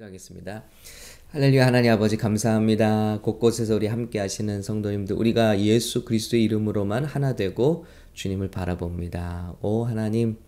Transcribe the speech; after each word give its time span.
기도하겠습니다. 0.00 0.64
할렐루야 1.28 1.66
하나님 1.66 1.92
아버지 1.92 2.16
감사합니다. 2.16 3.20
곳곳에서 3.22 3.76
우리 3.76 3.86
함께 3.86 4.18
하시는 4.18 4.62
성도님들 4.62 5.14
우리가 5.16 5.60
예수 5.60 6.04
그리스도의 6.04 6.42
이름으로만 6.44 7.04
하나 7.04 7.36
되고 7.36 7.84
주님을 8.14 8.50
바라봅니다. 8.50 9.56
오 9.60 9.84
하나님 9.84 10.38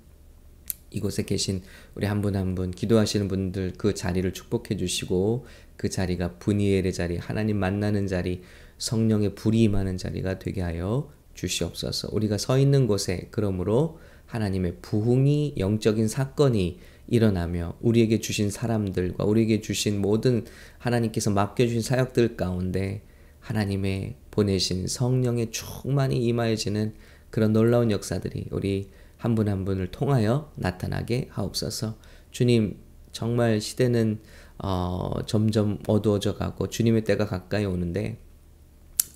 이곳에 0.90 1.24
계신 1.24 1.62
우리 1.94 2.06
한 2.06 2.20
분 2.22 2.34
한 2.34 2.54
분 2.54 2.70
기도하시는 2.70 3.28
분들 3.28 3.74
그 3.78 3.94
자리를 3.94 4.32
축복해 4.32 4.76
주시고 4.76 5.46
그 5.76 5.88
자리가 5.88 6.38
분이엘의 6.38 6.92
자리 6.92 7.16
하나님 7.16 7.58
만나는 7.58 8.06
자리 8.06 8.42
성령의 8.78 9.34
불이 9.34 9.62
임하는 9.62 9.96
자리가 9.98 10.38
되게 10.38 10.62
하여 10.62 11.10
주시옵소서. 11.34 12.08
우리가 12.12 12.38
서 12.38 12.58
있는 12.58 12.86
곳에 12.86 13.28
그러므로 13.30 13.98
하나님의 14.26 14.76
부흥이 14.82 15.54
영적인 15.58 16.08
사건이 16.08 16.78
일어나며 17.08 17.76
우리에게 17.80 18.20
주신 18.20 18.50
사람들과 18.50 19.24
우리에게 19.24 19.60
주신 19.60 20.00
모든 20.00 20.44
하나님께서 20.78 21.30
맡겨주신 21.30 21.82
사역들 21.82 22.36
가운데 22.36 23.02
하나님의 23.40 24.16
보내신 24.30 24.86
성령의 24.86 25.50
충만히 25.50 26.24
임하여지는 26.24 26.94
그런 27.30 27.52
놀라운 27.52 27.90
역사들이 27.90 28.46
우리 28.50 28.90
한분한 29.16 29.64
분을 29.64 29.90
통하여 29.90 30.50
나타나게 30.56 31.28
하옵소서. 31.30 31.96
주님 32.30 32.78
정말 33.12 33.60
시대는 33.60 34.20
어, 34.58 35.10
점점 35.26 35.78
어두워져 35.86 36.34
가고 36.36 36.68
주님의 36.68 37.04
때가 37.04 37.26
가까이 37.26 37.64
오는데 37.64 38.18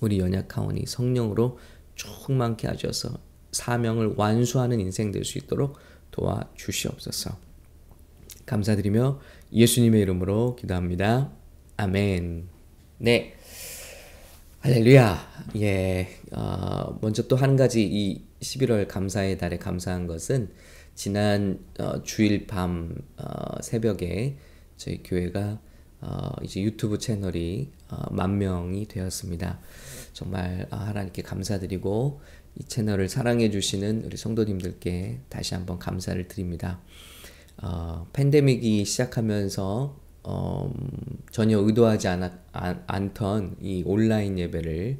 우리 0.01 0.19
연약하오니 0.19 0.83
성령으로 0.85 1.57
충만케 1.95 2.67
하셔서 2.67 3.17
사명을 3.51 4.13
완수하는 4.17 4.79
인생 4.79 5.11
될 5.11 5.23
수 5.23 5.37
있도록 5.37 5.77
도와 6.11 6.49
주시옵소서. 6.55 7.46
감사드리며 8.47 9.19
예수님의 9.53 10.01
이름으로 10.01 10.55
기도합니다. 10.55 11.31
아멘. 11.77 12.47
네. 12.97 13.35
할렐루야. 14.61 15.17
예. 15.57 16.07
어, 16.31 16.97
먼저 17.01 17.27
또 17.27 17.35
한 17.35 17.55
가지 17.55 17.83
이 17.85 18.25
11월 18.41 18.87
감사의 18.87 19.37
달에 19.37 19.57
감사한 19.57 20.07
것은 20.07 20.49
지난 20.95 21.59
어, 21.79 22.01
주일 22.03 22.47
밤 22.47 22.95
어, 23.17 23.61
새벽에 23.61 24.37
저희 24.77 25.03
교회가 25.03 25.59
어, 26.01 26.29
이제 26.43 26.61
유튜브 26.61 26.97
채널이 26.97 27.71
어, 27.89 28.13
만 28.13 28.37
명이 28.37 28.87
되었습니다. 28.87 29.59
정말 30.13 30.67
아, 30.71 30.77
하나님께 30.77 31.21
감사드리고 31.21 32.21
이 32.55 32.63
채널을 32.63 33.09
사랑해 33.09 33.51
주시는 33.51 34.03
우리 34.05 34.17
성도님들께 34.17 35.19
다시 35.29 35.53
한번 35.53 35.77
감사를 35.79 36.27
드립니다. 36.27 36.81
어, 37.61 38.07
팬데믹이 38.13 38.85
시작하면서 38.85 39.99
어, 40.23 40.73
전혀 41.31 41.57
의도하지 41.59 42.07
않았, 42.07 42.31
않, 42.51 43.13
던이 43.13 43.83
온라인 43.85 44.37
예배를 44.37 44.99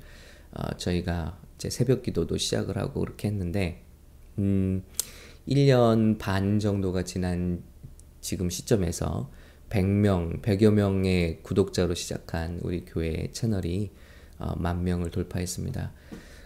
어, 0.54 0.78
저희가 0.78 1.40
이제 1.56 1.70
새벽 1.70 2.04
기도도 2.04 2.38
시작을 2.38 2.78
하고 2.78 3.02
그렇게 3.02 3.28
했는데 3.28 3.84
음, 4.40 4.84
1년 5.48 6.18
반 6.18 6.60
정도가 6.60 7.04
지난 7.04 7.64
지금 8.22 8.50
시점에서 8.50 9.32
100명, 9.70 10.42
100여 10.42 10.72
명의 10.72 11.42
구독자로 11.44 11.94
시작한 11.94 12.60
우리 12.64 12.86
교회 12.86 13.32
채널이 13.32 13.92
어, 14.40 14.56
만 14.56 14.84
명을 14.84 15.12
돌파했습니다. 15.12 15.92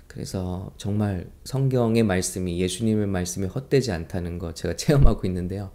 그래서 0.07 0.73
정말 0.77 1.29
성경의 1.43 2.03
말씀이 2.03 2.59
예수님의 2.59 3.07
말씀이 3.07 3.47
헛되지 3.47 3.91
않다는 3.91 4.39
거 4.39 4.53
제가 4.53 4.75
체험하고 4.77 5.25
있는데요. 5.27 5.71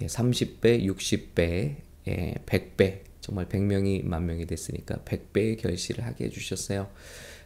예, 0.00 0.06
30배, 0.06 0.84
60배, 0.84 1.76
예, 2.08 2.34
100배, 2.46 3.00
정말 3.20 3.48
100명이 3.48 4.04
만 4.04 4.26
명이 4.26 4.46
됐으니까 4.46 4.96
100배의 5.04 5.58
결실을 5.58 6.04
하게 6.04 6.26
해주셨어요. 6.26 6.88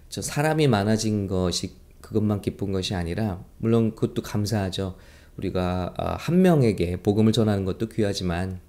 저 0.09 0.23
사람이 0.23 0.67
많아진 0.67 1.27
것이 1.27 1.75
그것만 2.01 2.43
기쁜 2.43 2.73
것이 2.73 2.95
아니라 2.95 3.45
물론 3.59 3.95
그것도 3.95 4.23
감사하죠. 4.23 4.97
우리가 5.37 5.95
아, 5.97 6.17
한 6.17 6.43
명에게 6.43 6.99
복음을 6.99 7.33
전하는 7.33 7.65
것도 7.65 7.89
귀하지만 7.89 8.61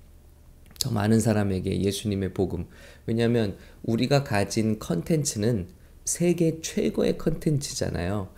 더 0.80 0.92
많은 0.92 1.20
사람에게 1.20 1.82
예수님의 1.82 2.34
복음. 2.34 2.68
왜냐하면 3.06 3.58
우리가 3.84 4.24
가진 4.24 4.80
컨텐츠는 4.80 5.68
세계 6.06 6.62
최고의 6.62 7.18
컨텐츠잖아요. 7.18 8.30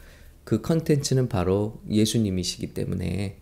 그 0.43 0.61
컨텐츠는 0.61 1.29
바로 1.29 1.81
예수님이시기 1.89 2.73
때문에 2.73 3.37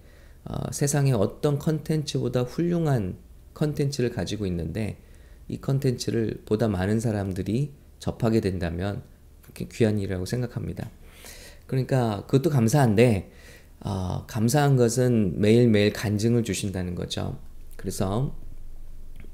어, 0.45 0.71
세상에 0.71 1.11
어떤 1.11 1.59
컨텐츠보다 1.59 2.43
훌륭한 2.43 3.17
컨텐츠를 3.53 4.11
가지고 4.11 4.45
있는데 4.47 4.97
이 5.47 5.59
컨텐츠를 5.59 6.43
보다 6.45 6.67
많은 6.67 6.99
사람들이 6.99 7.73
접하게 7.99 8.41
된다면 8.41 9.03
그렇게 9.41 9.67
귀한 9.71 9.99
일이라고 9.99 10.25
생각합니다. 10.25 10.89
그러니까 11.67 12.25
그것도 12.25 12.49
감사한데 12.49 13.31
어, 13.81 14.25
감사한 14.27 14.75
것은 14.75 15.39
매일매일 15.39 15.93
간증을 15.93 16.43
주신다는 16.43 16.95
거죠. 16.95 17.39
그래서 17.75 18.35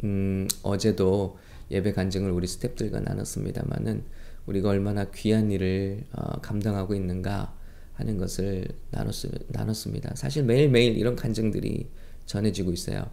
음, 0.03 0.47
어제도 0.63 1.37
예배 1.71 1.93
간증을 1.93 2.31
우리 2.31 2.47
스탭들과 2.47 3.03
나눴습니다만은 3.03 4.03
우리가 4.45 4.69
얼마나 4.69 5.05
귀한 5.11 5.51
일을 5.51 6.03
어, 6.13 6.39
감당하고 6.41 6.95
있는가 6.95 7.56
하는 7.97 8.17
것을 8.17 8.67
나눴, 8.91 9.11
습 9.73 9.91
니다 9.91 10.13
사실 10.15 10.43
매일매일 10.43 10.97
이런 10.97 11.15
간증들이 11.15 11.89
전해지고 12.25 12.71
있어요. 12.71 13.09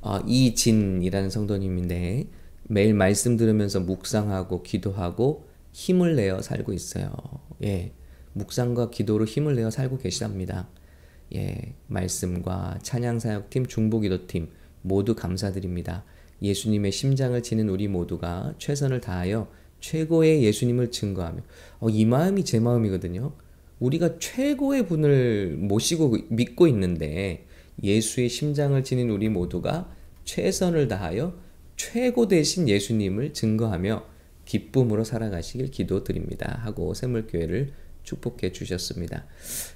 어, 0.00 0.18
이진이라는 0.26 1.30
성도님인데 1.30 2.26
매일 2.64 2.94
말씀 2.94 3.36
들으면서 3.36 3.80
묵상하고 3.80 4.62
기도하고 4.62 5.46
힘을 5.72 6.16
내어 6.16 6.42
살고 6.42 6.72
있어요. 6.72 7.12
예. 7.62 7.92
묵상과 8.32 8.90
기도로 8.90 9.24
힘을 9.24 9.54
내어 9.54 9.70
살고 9.70 9.98
계시답니다. 9.98 10.68
예. 11.34 11.74
말씀과 11.86 12.78
찬양사역팀, 12.82 13.66
중보기도팀 13.66 14.48
모두 14.82 15.14
감사드립니다. 15.14 16.04
예수님의 16.42 16.92
심장을 16.92 17.40
지는 17.42 17.68
우리 17.68 17.88
모두가 17.88 18.54
최선을 18.58 19.00
다하여 19.00 19.50
최고의 19.80 20.42
예수님을 20.44 20.90
증거하며 20.90 21.40
어, 21.80 21.88
이 21.88 22.04
마음이 22.04 22.44
제 22.44 22.60
마음이거든요. 22.60 23.32
우리가 23.78 24.18
최고의 24.18 24.86
분을 24.86 25.56
모시고 25.58 26.16
믿고 26.28 26.66
있는데 26.68 27.46
예수의 27.82 28.28
심장을 28.28 28.82
지닌 28.84 29.10
우리 29.10 29.28
모두가 29.28 29.92
최선을 30.24 30.88
다하여 30.88 31.38
최고 31.76 32.26
되신 32.26 32.68
예수님을 32.68 33.32
증거하며 33.34 34.04
기쁨으로 34.46 35.04
살아가시길 35.04 35.70
기도드립니다. 35.70 36.60
하고 36.62 36.94
샘물교회를 36.94 37.72
축복해 38.02 38.52
주셨습니다. 38.52 39.26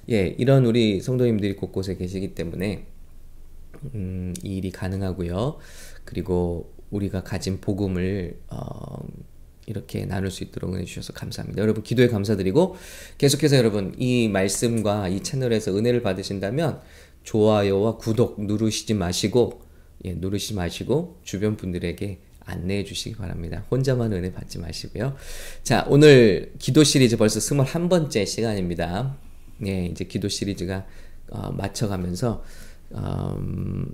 예, 0.09 0.27
이런 0.37 0.65
우리 0.65 1.01
성도님들이 1.01 1.55
곳곳에 1.55 1.95
계시기 1.95 2.33
때문에 2.33 2.87
음, 3.93 4.33
이 4.43 4.57
일이 4.57 4.71
가능하고요. 4.71 5.57
그리고 6.05 6.73
우리가 6.89 7.23
가진 7.23 7.59
복음을 7.59 8.39
어, 8.49 9.05
이렇게 9.67 10.05
나눌 10.05 10.31
수 10.31 10.43
있도록 10.43 10.75
해주셔서 10.75 11.13
감사합니다. 11.13 11.61
여러분 11.61 11.83
기도에 11.83 12.07
감사드리고 12.07 12.75
계속해서 13.17 13.57
여러분 13.57 13.93
이 13.97 14.27
말씀과 14.27 15.09
이 15.09 15.21
채널에서 15.21 15.75
은혜를 15.75 16.01
받으신다면 16.01 16.81
좋아요와 17.23 17.97
구독 17.97 18.43
누르시지 18.43 18.93
마시고 18.93 19.61
예, 20.05 20.13
누르시지 20.13 20.55
마시고 20.55 21.19
주변 21.23 21.57
분들에게 21.57 22.19
안내해 22.43 22.83
주시기 22.83 23.15
바랍니다. 23.15 23.65
혼자만 23.69 24.11
은혜 24.13 24.33
받지 24.33 24.57
마시고요. 24.57 25.15
자, 25.63 25.85
오늘 25.87 26.53
기도 26.57 26.83
시리즈 26.83 27.17
벌써 27.17 27.39
21번째 27.39 28.25
시간입니다. 28.25 29.17
예, 29.65 29.85
이제 29.85 30.05
기도 30.05 30.27
시리즈가 30.27 30.85
어, 31.29 31.51
맞춰가면서 31.51 32.43
음, 32.93 33.93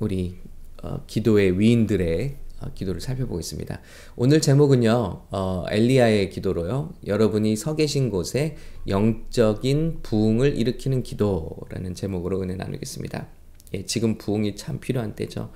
우리 0.00 0.36
어, 0.82 1.04
기도의 1.06 1.58
위인들의 1.58 2.36
어, 2.36 2.43
기도를 2.74 3.00
살펴보겠습니다. 3.00 3.80
오늘 4.16 4.40
제목은요, 4.40 5.26
어, 5.30 5.64
엘리야의 5.68 6.30
기도로요. 6.30 6.94
여러분이 7.06 7.56
서 7.56 7.76
계신 7.76 8.10
곳에 8.10 8.56
영적인 8.88 10.00
부흥을 10.02 10.56
일으키는 10.56 11.02
기도라는 11.02 11.94
제목으로 11.94 12.42
은혜 12.42 12.54
나누겠습니다. 12.54 13.26
예, 13.74 13.84
지금 13.84 14.18
부흥이 14.18 14.56
참 14.56 14.80
필요한 14.80 15.14
때죠. 15.14 15.50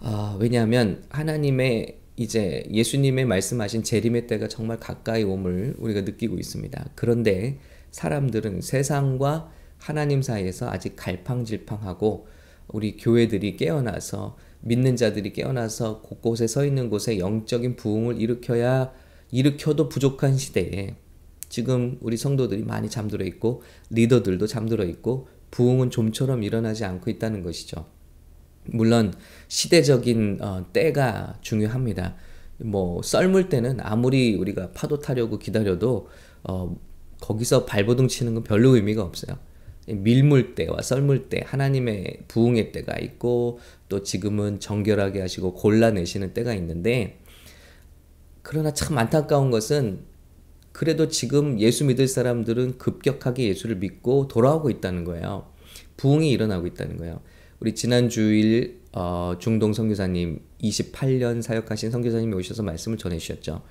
어, 0.00 0.36
왜냐하면 0.40 1.04
하나님의 1.08 1.98
이제 2.16 2.64
예수님의 2.72 3.26
말씀하신 3.26 3.84
재림의 3.84 4.26
때가 4.26 4.48
정말 4.48 4.78
가까이 4.78 5.22
옴을 5.22 5.76
우리가 5.78 6.00
느끼고 6.02 6.36
있습니다. 6.38 6.90
그런데 6.94 7.58
사람들은 7.92 8.60
세상과 8.60 9.50
하나님 9.78 10.22
사이에서 10.22 10.68
아직 10.68 10.96
갈팡질팡하고 10.96 12.26
우리 12.68 12.96
교회들이 12.96 13.56
깨어나서 13.56 14.36
믿는 14.60 14.96
자들이 14.96 15.32
깨어나서 15.32 16.02
곳곳에 16.02 16.46
서 16.46 16.64
있는 16.64 16.90
곳에 16.90 17.18
영적인 17.18 17.76
부흥을 17.76 18.20
일으켜야 18.20 18.92
일으켜도 19.30 19.88
부족한 19.88 20.36
시대에 20.36 20.96
지금 21.48 21.98
우리 22.00 22.16
성도들이 22.16 22.64
많이 22.64 22.90
잠들어 22.90 23.24
있고 23.24 23.62
리더들도 23.90 24.46
잠들어 24.46 24.84
있고 24.84 25.28
부흥은 25.50 25.90
좀처럼 25.90 26.42
일어나지 26.42 26.84
않고 26.84 27.10
있다는 27.10 27.42
것이죠. 27.42 27.86
물론 28.64 29.14
시대적인 29.48 30.38
어, 30.42 30.66
때가 30.72 31.38
중요합니다. 31.40 32.16
뭐 32.58 33.00
썰물 33.02 33.48
때는 33.48 33.78
아무리 33.80 34.34
우리가 34.34 34.72
파도 34.72 34.98
타려고 34.98 35.38
기다려도 35.38 36.08
어, 36.44 36.76
거기서 37.20 37.64
발버둥 37.64 38.08
치는 38.08 38.34
건 38.34 38.44
별로 38.44 38.74
의미가 38.74 39.02
없어요. 39.02 39.38
밀물 39.94 40.54
때와 40.54 40.82
썰물 40.82 41.28
때 41.28 41.42
하나님의 41.44 42.24
부흥의 42.28 42.72
때가 42.72 42.98
있고 42.98 43.58
또 43.88 44.02
지금은 44.02 44.60
정결하게 44.60 45.20
하시고 45.20 45.54
골라내시는 45.54 46.34
때가 46.34 46.54
있는데 46.54 47.20
그러나 48.42 48.72
참 48.72 48.98
안타까운 48.98 49.50
것은 49.50 50.00
그래도 50.72 51.08
지금 51.08 51.58
예수 51.60 51.84
믿을 51.84 52.06
사람들은 52.06 52.78
급격하게 52.78 53.48
예수를 53.48 53.76
믿고 53.76 54.28
돌아오고 54.28 54.70
있다는 54.70 55.04
거예요. 55.04 55.50
부흥이 55.96 56.30
일어나고 56.30 56.66
있다는 56.66 56.96
거예요. 56.96 57.20
우리 57.60 57.74
지난 57.74 58.08
주일 58.08 58.80
어, 58.92 59.34
중동 59.38 59.72
선교사님 59.72 60.40
28년 60.62 61.42
사역하신 61.42 61.90
선교사님이 61.90 62.34
오셔서 62.34 62.62
말씀을 62.62 62.96
전해 62.96 63.18
주셨죠. 63.18 63.62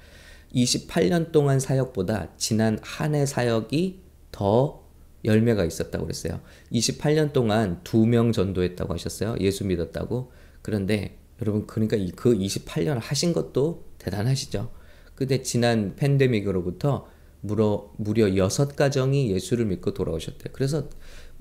28년 0.54 1.32
동안 1.32 1.60
사역보다 1.60 2.30
지난 2.38 2.78
한 2.82 3.16
해 3.16 3.26
사역이 3.26 4.02
더 4.32 4.87
열매가 5.26 5.66
있었다고 5.66 6.06
그랬어요. 6.06 6.42
28년 6.72 7.34
동안 7.34 7.82
두 7.84 8.06
명 8.06 8.32
전도했다고 8.32 8.94
하셨어요. 8.94 9.36
예수 9.40 9.66
믿었다고. 9.66 10.32
그런데 10.62 11.18
여러분 11.42 11.68
그러니까 11.68 11.98
그 12.16 12.34
28년 12.38 12.98
하신 13.02 13.34
것도 13.34 13.86
대단하시죠. 13.98 14.72
근데 15.16 15.42
지난 15.42 15.96
팬데믹으로부터 15.96 17.08
무려 17.42 17.92
무려 17.98 18.36
여섯 18.36 18.76
가정이 18.76 19.32
예수를 19.32 19.66
믿고 19.66 19.94
돌아오셨대요. 19.94 20.54
그래서 20.54 20.90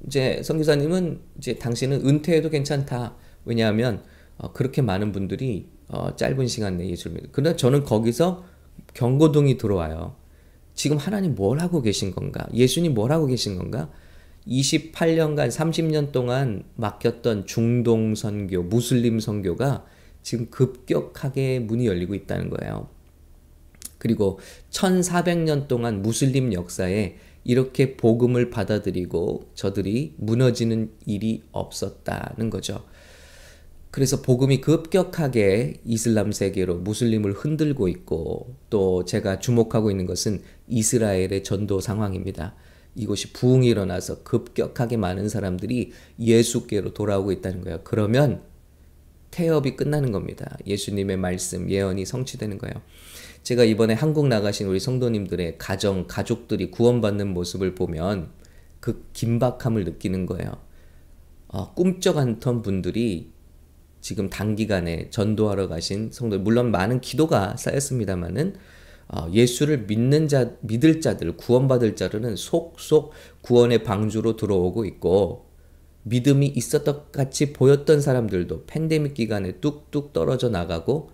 이제 0.07 0.43
선교사님은 0.43 1.21
이제 1.39 1.55
당신은 1.59 2.07
은퇴해도 2.07 2.51
괜찮다. 2.51 3.17
왜냐하면 3.45 4.03
어, 4.39 4.53
그렇게 4.53 4.83
많은 4.83 5.13
분들이 5.13 5.69
어, 5.89 6.15
짧은 6.17 6.47
시간 6.49 6.77
내에 6.77 6.91
예수를 6.91 7.15
믿고. 7.15 7.29
그러나 7.33 7.57
저는 7.57 7.85
거기서 7.85 8.45
경고등이 8.95 9.57
들어와요. 9.57 10.17
지금 10.77 10.99
하나님 10.99 11.35
뭘 11.35 11.59
하고 11.59 11.83
계신 11.83 12.15
건가? 12.15 12.47
예수님 12.55 12.95
뭘 12.95 13.11
하고 13.11 13.27
계신 13.27 13.57
건가? 13.57 13.91
28년간 14.47 15.49
30년 15.49 16.13
동안 16.13 16.63
맡겼던 16.77 17.47
중동 17.47 18.15
선교, 18.15 18.63
무슬림 18.63 19.19
선교가 19.19 19.85
지금 20.23 20.49
급격하게 20.51 21.61
문이 21.61 21.87
열리고 21.87 22.15
있다는 22.15 22.51
거예요. 22.51 22.89
그리고 23.99 24.39
1400년 24.71 25.67
동안 25.67 26.03
무슬림 26.03 26.53
역사에 26.53 27.17
이렇게 27.43 27.97
복음을 27.97 28.51
받아들이고 28.51 29.51
저들이 29.55 30.15
무너지는 30.19 30.91
일이 31.07 31.43
없었다는 31.53 32.51
거죠. 32.51 32.85
그래서 33.97 34.21
복음이 34.21 34.61
급격하게 34.61 35.81
이슬람 35.87 36.31
세계로 36.31 36.75
무슬림을 36.81 37.33
흔들고 37.33 37.89
있고 37.89 38.55
또 38.69 39.07
제가 39.07 39.39
주목하고 39.39 39.91
있는 39.91 40.05
것은 40.05 40.43
이스라엘의 40.69 41.43
전도 41.43 41.81
상황입니다. 41.81 42.55
이곳이 42.95 43.33
부흥이 43.33 43.67
일어나서 43.69 44.23
급격하게 44.23 44.99
많은 44.99 45.31
사람들이 45.31 45.93
예수께로 46.21 46.93
돌아오고 46.93 47.33
있다는 47.33 47.63
거예요. 47.63 47.81
그러면 47.85 48.43
태업이 49.31 49.77
끝나는 49.77 50.13
겁니다. 50.13 50.59
예수님의 50.67 51.17
말씀, 51.17 51.71
예언이 51.71 52.05
성취되는 52.05 52.59
거예요. 52.59 52.75
제가 53.45 53.65
이번에 53.65 53.95
한국 53.95 54.29
나가신 54.29 54.67
우리 54.67 54.79
성도님들의 54.79 55.57
가정, 55.57 56.07
가족들이 56.07 56.71
구원받는 56.71 57.33
모습을 57.33 57.75
보면 57.75 58.29
그 58.79 59.07
긴박함을 59.15 59.85
느끼는 59.85 60.27
거예요. 60.27 60.53
어, 61.49 61.73
꿈쩍 61.73 62.19
않던 62.19 62.61
분들이 62.61 63.35
지금 64.07 64.31
단기간에 64.31 65.11
전도하러 65.11 65.67
가신 65.67 66.13
성도, 66.13 66.39
물론 66.39 66.71
많은 66.71 67.01
기도가 67.01 67.57
쌓였습니다만은 67.57 68.55
어, 69.09 69.29
예수를 69.33 69.87
믿는 69.87 70.29
자, 70.29 70.53
믿을 70.61 71.01
자들, 71.01 71.37
구원받을 71.37 71.97
자들은 71.97 72.37
속속 72.37 73.11
구원의 73.41 73.83
방주로 73.83 74.37
들어오고 74.37 74.85
있고, 74.85 75.47
믿음이 76.05 76.47
있었던 76.47 77.11
같이 77.11 77.53
보였던 77.53 78.01
사람들도 78.01 78.67
팬데믹 78.67 79.15
기간에 79.15 79.59
뚝뚝 79.61 80.13
떨어져 80.13 80.51
나가고, 80.51 81.11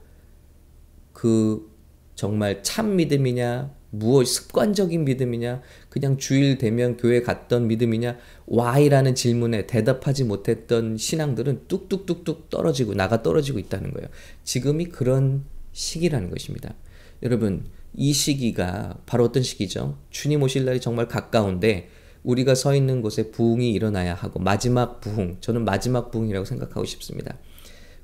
그 1.15 1.71
정말 2.15 2.63
참 2.63 2.97
믿음이냐, 2.97 3.75
무엇 3.95 4.25
습관적인 4.25 5.05
믿음이냐, 5.05 5.61
그냥 5.91 6.17
주일 6.17 6.57
되면 6.57 6.97
교회 6.97 7.21
갔던 7.21 7.69
믿음이냐, 7.69 8.17
why라는 8.51 9.15
질문에 9.15 9.67
대답하지 9.67 10.25
못했던 10.25 10.97
신앙들은 10.97 11.65
뚝뚝뚝뚝 11.69 12.49
떨어지고 12.49 12.95
나가 12.95 13.23
떨어지고 13.23 13.59
있다는 13.59 13.93
거예요. 13.93 14.09
지금이 14.45 14.87
그런 14.87 15.45
시기라는 15.73 16.31
것입니다. 16.31 16.75
여러분, 17.23 17.67
이 17.95 18.15
시기가 18.15 18.99
바로 19.05 19.25
어떤 19.25 19.43
시기죠? 19.43 19.99
주님 20.09 20.43
오실 20.43 20.65
날이 20.65 20.81
정말 20.81 21.07
가까운데 21.07 21.91
우리가 22.23 22.55
서 22.55 22.75
있는 22.75 23.03
곳에 23.03 23.31
부흥이 23.31 23.73
일어나야 23.73 24.15
하고 24.15 24.41
마지막 24.41 25.03
부흥, 25.03 25.37
저는 25.43 25.67
마지막 25.67 26.11
부흥이라고 26.11 26.47
생각하고 26.47 26.87
싶습니다. 26.87 27.37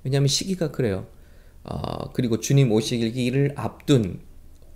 왜냐하면 0.05 0.29
시기가 0.29 0.71
그래요. 0.71 1.07
어, 1.65 2.13
그리고 2.13 2.41
주님 2.41 2.73
오시기를 2.73 3.55
앞둔 3.57 4.28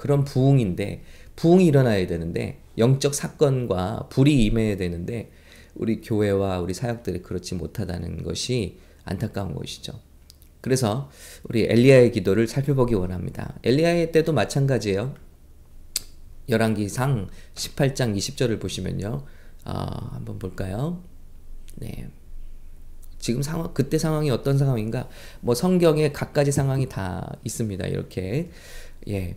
그런 0.02 0.24
부흥인데 0.24 1.04
부흥이 1.36 1.64
일어나야 1.64 2.08
되는데 2.08 2.58
영적 2.76 3.14
사건과 3.14 4.08
불이 4.10 4.46
임해야 4.46 4.76
되는데 4.76 5.30
우리 5.76 6.00
교회와 6.00 6.58
우리 6.58 6.74
사역들이 6.74 7.22
그렇지 7.22 7.54
못하다는 7.54 8.24
것이 8.24 8.80
안타까운 9.04 9.54
것이죠. 9.54 9.92
그래서 10.60 11.08
우리 11.44 11.66
엘리야의 11.70 12.10
기도를 12.10 12.48
살펴보기 12.48 12.94
원합니다. 12.94 13.54
엘리야의 13.62 14.10
때도 14.10 14.32
마찬가지예요. 14.32 15.14
열왕기상 16.48 17.28
18장 17.54 18.16
20절을 18.16 18.60
보시면요. 18.60 19.24
어, 19.66 19.72
한번 20.10 20.40
볼까요? 20.40 21.00
네. 21.76 22.08
지금 23.20 23.40
상황 23.40 23.72
그때 23.72 23.98
상황이 23.98 24.30
어떤 24.30 24.58
상황인가? 24.58 25.08
뭐 25.42 25.54
성경에 25.54 26.10
각가지 26.10 26.50
상황이 26.50 26.88
다 26.88 27.36
있습니다. 27.44 27.86
이렇게 27.86 28.50
예. 29.06 29.36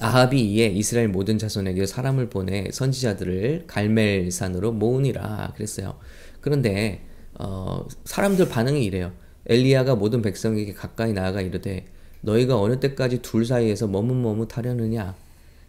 아합이 0.00 0.40
이에 0.52 0.66
이스라엘 0.66 1.08
모든 1.08 1.38
자손에게 1.38 1.86
사람을 1.86 2.28
보내 2.28 2.70
선지자들을 2.70 3.64
갈멜산으로 3.66 4.72
모으니라 4.72 5.52
그랬어요. 5.54 5.98
그런데 6.40 7.04
어, 7.34 7.86
사람들 8.04 8.48
반응이 8.48 8.84
이래요. 8.84 9.12
엘리야가 9.46 9.96
모든 9.96 10.20
백성에게 10.22 10.74
가까이 10.74 11.12
나아가 11.12 11.40
이르되 11.40 11.86
너희가 12.20 12.60
어느 12.60 12.80
때까지 12.80 13.22
둘 13.22 13.44
사이에서 13.44 13.86
머뭇머뭇하려느냐 13.86 15.14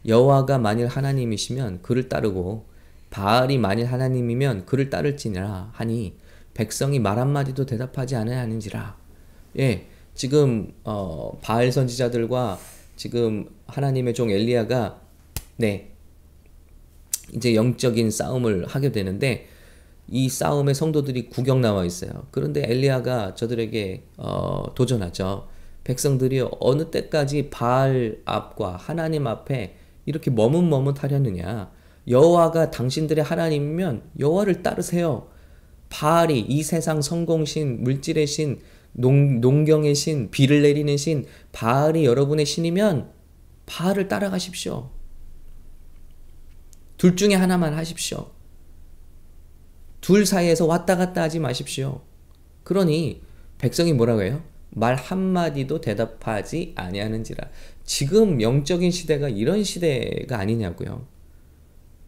여호와가 0.05 0.57
만일 0.57 0.87
하나님이시면 0.87 1.81
그를 1.81 2.09
따르고 2.09 2.65
바알이 3.09 3.57
만일 3.57 3.85
하나님이면 3.85 4.65
그를 4.65 4.89
따를지니라 4.89 5.71
하니 5.73 6.15
백성이 6.53 6.99
말 6.99 7.19
한마디도 7.19 7.65
대답하지 7.65 8.15
않으니지라 8.15 8.97
예 9.59 9.87
지금 10.19 10.73
어, 10.83 11.39
바알 11.41 11.71
선지자들과 11.71 12.59
지금 12.97 13.47
하나님의 13.67 14.13
종 14.13 14.29
엘리야가 14.29 14.99
네 15.55 15.93
이제 17.33 17.55
영적인 17.55 18.11
싸움을 18.11 18.65
하게 18.65 18.91
되는데 18.91 19.47
이 20.09 20.27
싸움에 20.27 20.73
성도들이 20.73 21.29
구경 21.29 21.61
나와 21.61 21.85
있어요. 21.85 22.27
그런데 22.31 22.69
엘리야가 22.69 23.35
저들에게 23.35 24.03
어, 24.17 24.65
도전하죠. 24.75 25.47
백성들이 25.85 26.45
어느 26.59 26.91
때까지 26.91 27.49
바알 27.49 28.19
앞과 28.25 28.75
하나님 28.75 29.25
앞에 29.25 29.77
이렇게 30.05 30.31
머뭇머뭇하려느냐? 30.31 31.71
여호와가 32.09 32.71
당신들의 32.71 33.23
하나님이면 33.23 34.01
여호와를 34.19 34.63
따르세요. 34.63 35.29
바알이 35.87 36.41
이 36.41 36.61
세상 36.61 37.01
성공신, 37.01 37.85
물질의 37.85 38.27
신, 38.27 38.59
농, 38.93 39.41
농경의 39.41 39.95
신, 39.95 40.31
비를 40.31 40.61
내리는 40.61 40.95
신, 40.97 41.25
바알이 41.51 42.05
여러분의 42.05 42.45
신이면 42.45 43.11
바알을 43.65 44.07
따라가십시오. 44.07 44.89
둘 46.97 47.15
중에 47.15 47.33
하나만 47.33 47.73
하십시오. 47.73 48.31
둘 50.01 50.25
사이에서 50.25 50.65
왔다 50.65 50.97
갔다 50.97 51.21
하지 51.21 51.39
마십시오. 51.39 52.01
그러니 52.63 53.21
백성이 53.57 53.93
뭐라고 53.93 54.23
해요? 54.23 54.43
말 54.71 54.95
한마디도 54.95 55.81
대답하지 55.81 56.73
아니하는지라. 56.75 57.49
지금 57.83 58.41
영적인 58.41 58.91
시대가 58.91 59.29
이런 59.29 59.63
시대가 59.63 60.39
아니냐고요. 60.39 61.05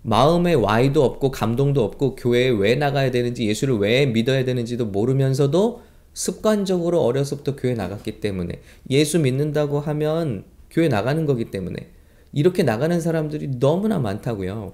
마음에 0.03 0.53
와이도 0.53 1.03
없고 1.03 1.31
감동도 1.31 1.83
없고 1.83 2.15
교회에 2.15 2.49
왜 2.49 2.75
나가야 2.75 3.11
되는지 3.11 3.47
예수를 3.47 3.77
왜 3.77 4.05
믿어야 4.05 4.43
되는지도 4.45 4.87
모르면서도 4.87 5.83
습관적으로 6.13 7.01
어려서부터 7.01 7.55
교회 7.55 7.73
나갔기 7.73 8.19
때문에 8.19 8.61
예수 8.89 9.19
믿는다고 9.19 9.79
하면 9.79 10.43
교회 10.69 10.87
나가는 10.87 11.25
거기 11.25 11.51
때문에 11.51 11.91
이렇게 12.33 12.63
나가는 12.63 12.99
사람들이 12.99 13.59
너무나 13.59 13.99
많다고요. 13.99 14.73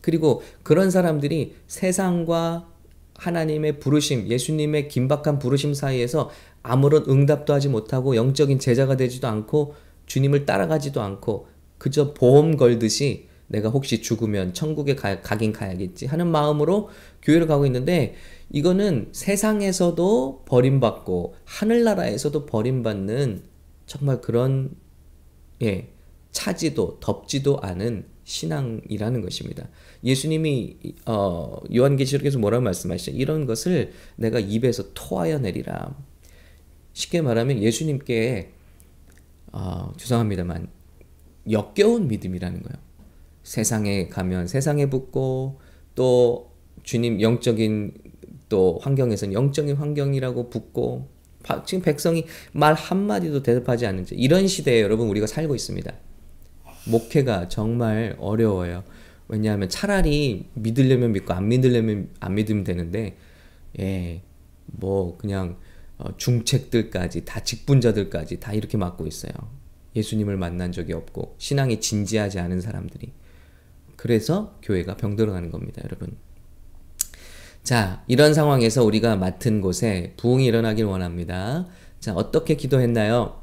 그리고 0.00 0.42
그런 0.62 0.90
사람들이 0.90 1.54
세상과 1.66 2.68
하나님의 3.16 3.80
부르심, 3.80 4.28
예수님의 4.28 4.88
긴박한 4.88 5.38
부르심 5.38 5.74
사이에서 5.74 6.30
아무런 6.62 7.04
응답도 7.08 7.52
하지 7.52 7.68
못하고 7.68 8.16
영적인 8.16 8.58
제자가 8.58 8.96
되지도 8.96 9.28
않고 9.28 9.74
주님을 10.06 10.46
따라가지도 10.46 11.02
않고 11.02 11.48
그저 11.78 12.14
보험 12.14 12.56
걸듯이 12.56 13.28
내가 13.50 13.68
혹시 13.68 14.00
죽으면 14.00 14.54
천국에 14.54 14.94
가, 14.94 15.20
가긴 15.20 15.52
가야겠지 15.52 16.06
하는 16.06 16.28
마음으로 16.28 16.88
교회를 17.22 17.46
가고 17.48 17.66
있는데 17.66 18.14
이거는 18.50 19.08
세상에서도 19.12 20.44
버림받고 20.46 21.34
하늘나라에서도 21.44 22.46
버림받는 22.46 23.42
정말 23.86 24.20
그런 24.20 24.70
예 25.62 25.88
차지도 26.30 26.98
덥지도 27.00 27.58
않은 27.60 28.04
신앙이라는 28.22 29.20
것입니다. 29.20 29.68
예수님이 30.04 30.76
어, 31.06 31.60
요한계시록에서 31.74 32.38
뭐라고 32.38 32.62
말씀하시죠? 32.62 33.10
이런 33.16 33.46
것을 33.46 33.92
내가 34.14 34.38
입에서 34.38 34.94
토하여 34.94 35.40
내리라. 35.40 35.96
쉽게 36.92 37.20
말하면 37.20 37.60
예수님께 37.60 38.52
어, 39.50 39.92
죄송합니다만 39.96 40.68
역겨운 41.50 42.06
믿음이라는 42.06 42.62
거예요. 42.62 42.89
세상에 43.42 44.08
가면 44.08 44.46
세상에 44.46 44.88
붙고 44.88 45.60
또 45.94 46.50
주님 46.82 47.20
영적인 47.20 47.94
또 48.48 48.78
환경에서는 48.82 49.32
영적인 49.32 49.76
환경이라고 49.76 50.50
붙고 50.50 51.08
지금 51.66 51.82
백성이 51.82 52.26
말 52.52 52.74
한마디도 52.74 53.42
대답하지 53.42 53.86
않는 53.86 54.06
이런 54.12 54.46
시대에 54.46 54.82
여러분 54.82 55.08
우리가 55.08 55.26
살고 55.26 55.54
있습니다. 55.54 55.92
목회가 56.86 57.48
정말 57.48 58.16
어려워요. 58.18 58.84
왜냐하면 59.28 59.68
차라리 59.68 60.48
믿으려면 60.54 61.12
믿고 61.12 61.32
안 61.32 61.48
믿으려면 61.48 62.08
안 62.18 62.34
믿으면 62.34 62.64
되는데 62.64 63.16
예, 63.78 64.22
뭐 64.66 65.16
그냥 65.16 65.56
어, 65.98 66.16
중책들까지 66.16 67.24
다 67.24 67.40
직분자들까지 67.40 68.40
다 68.40 68.52
이렇게 68.52 68.76
맡고 68.76 69.06
있어요. 69.06 69.32
예수님을 69.94 70.36
만난 70.36 70.72
적이 70.72 70.94
없고 70.94 71.36
신앙이 71.38 71.80
진지하지 71.80 72.38
않은 72.40 72.60
사람들이 72.60 73.12
그래서 74.00 74.56
교회가 74.62 74.96
병들어가는 74.96 75.50
겁니다, 75.50 75.82
여러분. 75.84 76.16
자, 77.62 78.02
이런 78.08 78.32
상황에서 78.32 78.82
우리가 78.82 79.16
맡은 79.16 79.60
곳에 79.60 80.14
부흥이 80.16 80.46
일어나길 80.46 80.86
원합니다. 80.86 81.66
자, 81.98 82.14
어떻게 82.14 82.56
기도했나요? 82.56 83.42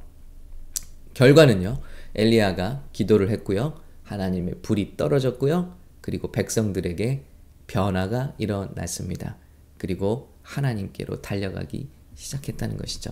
결과는요. 1.13 1.79
엘리야가 2.15 2.85
기도를 2.91 3.29
했고요. 3.29 3.75
하나님의 4.01 4.55
불이 4.63 4.97
떨어졌고요. 4.97 5.75
그리고 6.01 6.31
백성들에게 6.31 7.23
변화가 7.67 8.33
일어났습니다. 8.39 9.37
그리고 9.77 10.33
하나님께로 10.41 11.21
달려가기 11.21 11.87
시작했다는 12.15 12.77
것이죠. 12.77 13.11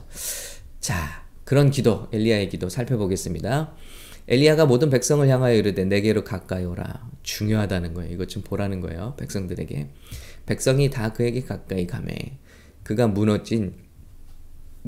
자, 0.79 1.23
그런 1.43 1.69
기도, 1.69 2.07
엘리야의 2.11 2.49
기도 2.49 2.69
살펴보겠습니다. 2.69 3.71
엘리야가 4.27 4.65
모든 4.65 4.89
백성을 4.89 5.27
향하여 5.27 5.55
이르되 5.55 5.85
내게로 5.85 6.23
가까이 6.23 6.65
오라. 6.65 7.09
중요하다는 7.23 7.93
거예요. 7.93 8.13
이것 8.13 8.27
좀 8.29 8.41
보라는 8.43 8.81
거예요. 8.81 9.15
백성들에게. 9.17 9.89
백성이 10.45 10.89
다 10.89 11.13
그에게 11.13 11.41
가까이 11.41 11.87
가매 11.87 12.37
그가 12.83 13.07
무너진 13.07 13.73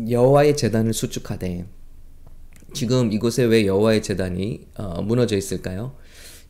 여호와의 0.10 0.56
재단을 0.56 0.94
수축하되 0.94 1.66
지금 2.74 3.12
이곳에 3.12 3.44
왜 3.44 3.66
여호와의 3.66 4.04
재단이 4.04 4.68
어, 4.78 5.02
무너져 5.02 5.36
있을까요? 5.36 5.96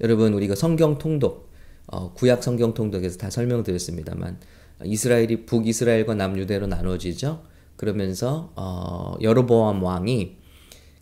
여러분 0.01 0.33
우리가 0.33 0.55
성경 0.55 0.97
통독 0.97 1.49
어, 1.87 2.13
구약 2.13 2.43
성경 2.43 2.73
통독에서 2.73 3.17
다 3.17 3.29
설명드렸습니다만 3.29 4.39
이스라엘이 4.83 5.45
북이스라엘과 5.45 6.15
남유대로 6.15 6.67
나눠지죠. 6.67 7.43
그러면서 7.77 8.51
어, 8.55 9.15
여로보암 9.21 9.81
왕이 9.81 10.37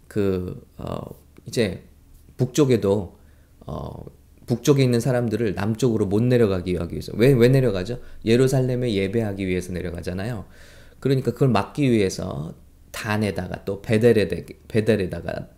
그 0.08 0.64
어, 0.78 1.25
이제 1.48 1.84
북쪽에도 2.38 3.18
어, 3.66 4.06
북쪽에 4.46 4.84
있는 4.84 5.00
사람들을 5.00 5.56
남쪽으로 5.56 6.06
못 6.06 6.22
내려가게 6.22 6.78
하기 6.78 6.94
위해서 6.94 7.12
왜, 7.16 7.32
왜 7.34 7.48
내려가죠? 7.50 8.00
예루살렘에 8.26 8.94
예배하기 8.94 9.48
위해서 9.48 9.74
내려가잖아요. 9.74 10.46
그러니까 11.00 11.32
그걸 11.32 11.50
막기 11.50 11.90
위해서 11.92 12.54
단에다가 12.92 13.66
또 13.66 13.82
베델에 13.82 14.28
베델에다가 14.68 15.50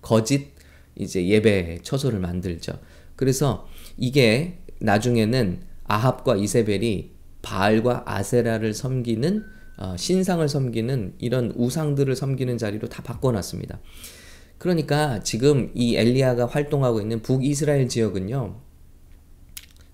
거짓 0.00 0.52
이제 0.96 1.26
예배 1.26 1.78
처소를 1.82 2.18
만들죠. 2.20 2.78
그래서 3.16 3.68
이게 3.96 4.58
나중에는 4.80 5.60
아합과 5.84 6.36
이세벨이 6.36 7.12
바알과 7.42 8.04
아세라를 8.06 8.74
섬기는 8.74 9.44
어, 9.78 9.96
신상을 9.96 10.46
섬기는 10.48 11.14
이런 11.18 11.52
우상들을 11.56 12.14
섬기는 12.14 12.58
자리로 12.58 12.88
다 12.88 13.02
바꿔놨습니다. 13.02 13.80
그러니까 14.62 15.20
지금 15.24 15.72
이 15.74 15.96
엘리야가 15.96 16.46
활동하고 16.46 17.00
있는 17.00 17.20
북이스라엘 17.20 17.88
지역은요. 17.88 18.60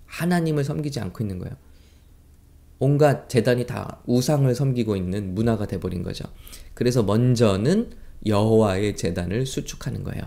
하나님을 0.04 0.62
섬기지 0.62 1.00
않고 1.00 1.24
있는 1.24 1.38
거예요. 1.38 1.56
온갖 2.78 3.30
재단이 3.30 3.64
다 3.64 4.02
우상을 4.04 4.54
섬기고 4.54 4.94
있는 4.94 5.34
문화가 5.34 5.66
돼 5.66 5.80
버린 5.80 6.02
거죠. 6.02 6.26
그래서 6.74 7.02
먼저는 7.02 7.92
여호와의 8.26 8.94
재단을 8.96 9.46
수축하는 9.46 10.04
거예요. 10.04 10.22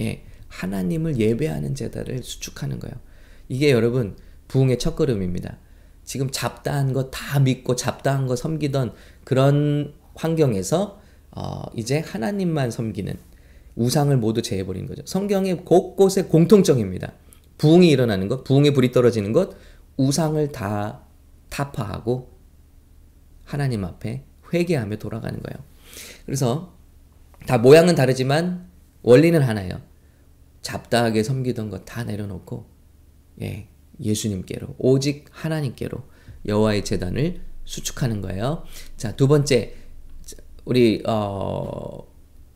예, 0.00 0.24
하나님을 0.48 1.18
예배하는 1.18 1.74
재단을 1.74 2.22
수축하는 2.22 2.78
거예요. 2.78 2.94
이게 3.50 3.70
여러분 3.70 4.16
부흥의 4.48 4.78
첫걸음입니다. 4.78 5.58
지금 6.04 6.30
잡다한 6.30 6.94
거 6.94 7.10
다 7.10 7.38
믿고 7.38 7.76
잡다한 7.76 8.28
거 8.28 8.34
섬기던 8.34 8.94
그런 9.24 9.92
환경에서 10.14 11.02
어, 11.32 11.64
이제 11.76 11.98
하나님만 11.98 12.70
섬기는 12.70 13.27
우상을 13.78 14.14
모두 14.16 14.42
제해버린 14.42 14.86
거죠. 14.86 15.02
성경의 15.06 15.64
곳곳에 15.64 16.24
공통점입니다. 16.24 17.12
부흥이 17.58 17.88
일어나는 17.88 18.28
것, 18.28 18.44
부흥의 18.44 18.72
불이 18.72 18.92
떨어지는 18.92 19.32
것, 19.32 19.56
우상을 19.96 20.50
다 20.52 21.02
타파하고 21.48 22.30
하나님 23.44 23.84
앞에 23.84 24.24
회개하며 24.52 24.96
돌아가는 24.96 25.40
거예요. 25.40 25.64
그래서 26.26 26.74
다 27.46 27.58
모양은 27.58 27.94
다르지만 27.94 28.68
원리는 29.02 29.40
하나예요. 29.40 29.80
잡다하게 30.62 31.22
섬기던 31.22 31.70
것 31.70 31.84
다 31.84 32.04
내려놓고 32.04 32.66
예, 33.42 33.68
예수님께로 34.00 34.74
오직 34.78 35.26
하나님께로 35.30 36.02
여호와의 36.46 36.84
재단을 36.84 37.40
수축하는 37.64 38.20
거예요. 38.22 38.64
자, 38.96 39.14
두 39.14 39.28
번째 39.28 39.74
우리 40.64 41.02
어 41.06 42.06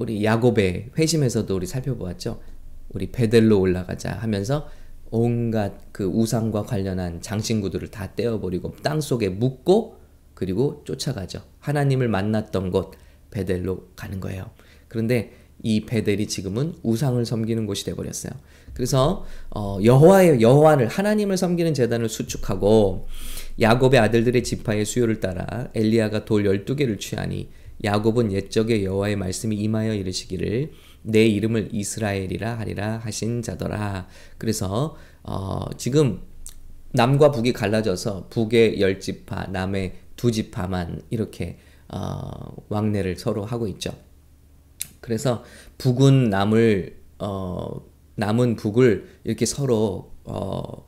우리 0.03 0.25
야곱의 0.25 0.91
회심에서도 0.99 1.55
우리 1.55 1.65
살펴보았죠. 1.65 2.41
우리 2.89 3.13
베델로 3.13 3.61
올라가자 3.61 4.11
하면서 4.11 4.69
온갖 5.13 5.75
그 5.93 6.05
우상과 6.05 6.65
관련한 6.65 7.21
장신구들을 7.21 7.89
다 7.93 8.13
떼어버리고 8.17 8.75
땅 8.83 9.01
속에 9.01 9.29
묻고 9.29 9.99
그리고 10.35 10.83
쫓아가죠. 10.85 11.43
하나님을 11.61 12.09
만났던 12.09 12.73
곳 12.73 12.95
베델로 13.31 13.91
가는 13.95 14.19
거예요. 14.19 14.51
그런데 14.89 15.35
이 15.63 15.87
베델이 15.87 16.27
지금은 16.27 16.75
우상을 16.83 17.25
섬기는 17.25 17.67
곳이 17.67 17.85
돼 17.85 17.95
버렸어요. 17.95 18.33
그래서 18.75 19.25
어, 19.51 19.79
여호와의 19.85 20.41
여호와를 20.41 20.89
하나님을 20.89 21.37
섬기는 21.37 21.75
제단을 21.75 22.09
수축하고 22.09 23.07
야곱의 23.61 24.01
아들들의 24.01 24.43
지파의 24.43 24.85
수요를 24.85 25.21
따라 25.21 25.69
엘리야가 25.75 26.25
돌 26.25 26.43
12개를 26.43 26.99
취하니 26.99 27.51
야곱은 27.85 28.33
옛적에 28.33 28.85
여호와의 28.85 29.17
말씀이 29.17 29.57
임하여 29.57 29.95
이르시기를 29.95 30.73
내 31.03 31.27
이름을 31.27 31.71
이스라엘이라 31.73 32.59
하리라 32.59 32.99
하신 32.99 33.43
자더라. 33.43 34.07
그래서 34.39 34.97
어, 35.23 35.67
지금 35.77 36.21
남과 36.93 37.31
북이 37.31 37.53
갈라져서 37.53 38.29
북의 38.29 38.81
열 38.81 39.01
지파, 39.01 39.47
남의 39.47 39.95
두 40.17 40.31
지파만 40.31 41.03
이렇게 41.11 41.59
어, 41.89 42.55
왕래를 42.69 43.17
서로 43.17 43.45
하고 43.45 43.67
있죠. 43.69 43.93
그래서 45.01 45.43
북은 45.79 46.31
남을 46.31 46.97
어, 47.19 47.83
남은 48.15 48.57
북을 48.57 49.21
이렇게 49.25 49.47
서로 49.47 50.13
어, 50.25 50.87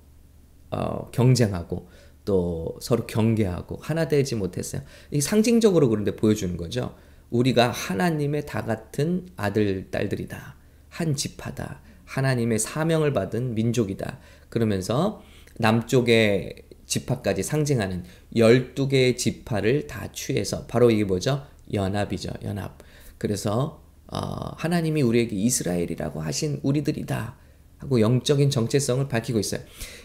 어, 0.71 1.11
경쟁하고 1.11 1.89
또 2.25 2.79
서로 2.81 3.07
경계하고 3.07 3.79
하나 3.81 4.09
되지 4.09 4.35
못했어요. 4.35 4.83
이 5.11 5.21
상징적으로 5.21 5.89
그런데 5.89 6.17
보여주는 6.17 6.57
거죠. 6.57 6.95
우리가 7.31 7.71
하나님의 7.71 8.47
다 8.47 8.65
같은 8.65 9.27
아들, 9.37 9.91
딸들이다. 9.91 10.57
한 10.89 11.17
지파다. 11.17 11.81
하나님의 12.05 12.59
사명을 12.59 13.13
받은 13.13 13.55
민족이다. 13.55 14.19
그러면서 14.49 15.23
남쪽의 15.59 16.63
지파까지 16.87 17.43
상징하는 17.43 18.05
12개의 18.37 19.17
지파를 19.17 19.87
다 19.87 20.13
취해서 20.13 20.67
바로 20.67 20.91
이게 20.91 21.05
뭐죠? 21.05 21.45
연합이죠. 21.73 22.31
연합. 22.45 22.79
그래서 23.19 23.83
어, 24.07 24.19
하나님이 24.57 25.03
우리에게 25.03 25.35
이스라엘이라고 25.35 26.21
하신 26.21 26.61
우리들이다. 26.63 27.37
하고 27.85 28.01
영적인 28.01 28.51
정체성을 28.51 29.09
밝히고 29.09 29.39
있어요. 29.39 29.61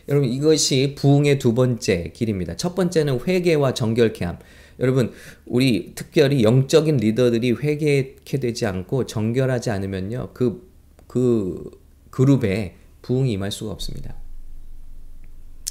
여러분 0.10 0.30
이것이 0.30 0.96
부흥의 0.98 1.40
두 1.40 1.54
번째 1.54 2.12
길입니다. 2.14 2.56
첫 2.58 2.76
번째는 2.76 3.22
회개와 3.26 3.74
정결케 3.74 4.26
함. 4.26 4.38
여러분 4.80 5.12
우리 5.46 5.94
특별히 5.96 6.44
영적인 6.44 6.98
리더들이 6.98 7.52
회개케 7.52 8.38
되지 8.40 8.66
않고 8.66 9.06
정결하지 9.06 9.72
않으면요 9.72 10.32
그그 10.34 10.70
그 11.08 11.72
그룹에 12.12 12.76
부흥이 13.02 13.32
임할 13.34 13.52
수가 13.52 13.72
없습니다. 13.72 14.16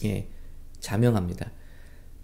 예, 0.04 0.28
자명합니다. 0.80 1.52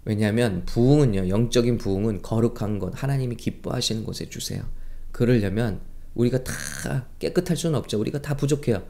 왜냐하면 0.03 0.63
부흥은요 0.65 1.29
영적인 1.29 1.77
부흥은 1.77 2.21
거룩한 2.21 2.79
것 2.79 2.91
하나님이 2.95 3.35
기뻐하시는 3.35 4.03
곳에 4.03 4.29
주세요. 4.29 4.63
그러려면 5.11 5.81
우리가 6.13 6.43
다 6.43 7.07
깨끗할 7.19 7.57
수는 7.57 7.77
없죠. 7.77 7.99
우리가 7.99 8.21
다 8.21 8.35
부족해요. 8.35 8.83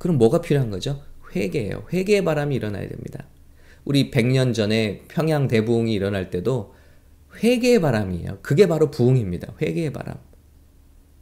그럼 0.00 0.18
뭐가 0.18 0.40
필요한 0.40 0.70
거죠? 0.70 1.00
회개예요. 1.36 1.84
회개의 1.92 2.24
바람이 2.24 2.56
일어나야 2.56 2.88
됩니다. 2.88 3.26
우리 3.84 4.10
100년 4.10 4.52
전에 4.54 5.02
평양 5.06 5.46
대부흥이 5.46 5.92
일어날 5.92 6.30
때도 6.30 6.74
회개의 7.42 7.80
바람이에요. 7.80 8.38
그게 8.42 8.66
바로 8.66 8.90
부흥입니다. 8.90 9.54
회개의 9.62 9.92
바람. 9.92 10.16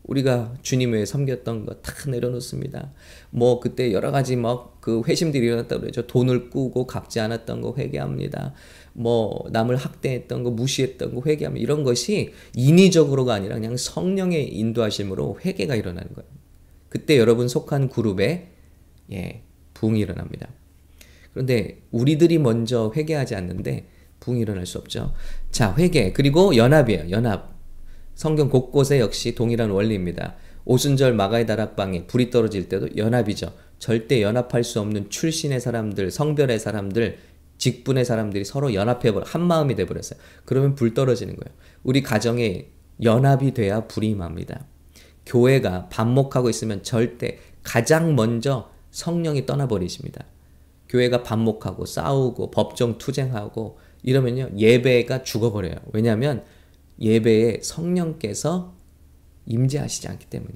우리가 0.04 0.54
주님 0.62 0.92
외에 0.92 1.04
섬겼던 1.04 1.66
거 1.66 1.82
다 1.82 1.92
내려놓습니다. 2.08 2.94
뭐 3.28 3.60
그때 3.60 3.92
여러 3.92 4.10
가지 4.10 4.36
막 4.36 4.78
그 4.88 5.02
회심들이 5.06 5.44
일어났다고 5.44 5.82
그러죠. 5.82 6.06
돈을 6.06 6.48
꾸고 6.48 6.86
갚지 6.86 7.20
않았던 7.20 7.60
거 7.60 7.74
회개합니다. 7.76 8.54
뭐 8.94 9.44
남을 9.50 9.76
학대했던 9.76 10.44
거 10.44 10.50
무시했던 10.50 11.14
거 11.14 11.22
회개합니다. 11.26 11.62
이런 11.62 11.84
것이 11.84 12.32
인위적으로가 12.56 13.34
아니라 13.34 13.56
그냥 13.56 13.76
성령의 13.76 14.48
인도하심으로 14.56 15.40
회개가 15.44 15.74
일어나는 15.74 16.14
거예요. 16.14 16.30
그때 16.88 17.18
여러분 17.18 17.48
속한 17.48 17.90
그룹에 17.90 18.52
예, 19.12 19.42
붕이 19.74 20.00
일어납니다. 20.00 20.48
그런데 21.32 21.82
우리들이 21.90 22.38
먼저 22.38 22.92
회개하지 22.94 23.34
않는데 23.34 23.88
붕이 24.20 24.40
일어날 24.40 24.66
수 24.66 24.78
없죠. 24.78 25.14
자, 25.50 25.74
회개. 25.76 26.12
그리고 26.12 26.56
연합이에요. 26.56 27.10
연합. 27.10 27.56
성경 28.14 28.50
곳곳에 28.50 28.98
역시 28.98 29.34
동일한 29.34 29.70
원리입니다. 29.70 30.34
오순절 30.64 31.14
마가의 31.14 31.46
다락방에 31.46 32.06
불이 32.06 32.30
떨어질 32.30 32.68
때도 32.68 32.96
연합이죠. 32.96 33.52
절대 33.78 34.20
연합할 34.22 34.64
수 34.64 34.80
없는 34.80 35.08
출신의 35.08 35.60
사람들, 35.60 36.10
성별의 36.10 36.58
사람들, 36.58 37.18
직분의 37.58 38.04
사람들이 38.04 38.44
서로 38.44 38.74
연합해 38.74 39.12
버려 39.12 39.24
한 39.24 39.42
마음이 39.42 39.74
돼 39.76 39.86
버렸어요. 39.86 40.18
그러면 40.44 40.74
불 40.74 40.94
떨어지는 40.94 41.36
거예요. 41.36 41.56
우리 41.82 42.02
가정에 42.02 42.70
연합이 43.02 43.54
돼야 43.54 43.86
불이 43.86 44.10
임합니다. 44.10 44.66
교회가 45.26 45.88
반목하고 45.88 46.50
있으면 46.50 46.82
절대 46.82 47.38
가장 47.62 48.14
먼저 48.14 48.70
성령이 48.98 49.46
떠나버리십니다. 49.46 50.24
교회가 50.88 51.22
반목하고 51.22 51.86
싸우고 51.86 52.50
법정 52.50 52.98
투쟁하고 52.98 53.78
이러면요 54.02 54.50
예배가 54.56 55.22
죽어버려요. 55.22 55.76
왜냐하면 55.92 56.44
예배에 57.00 57.60
성령께서 57.62 58.74
임재하시지 59.46 60.08
않기 60.08 60.26
때문에 60.26 60.54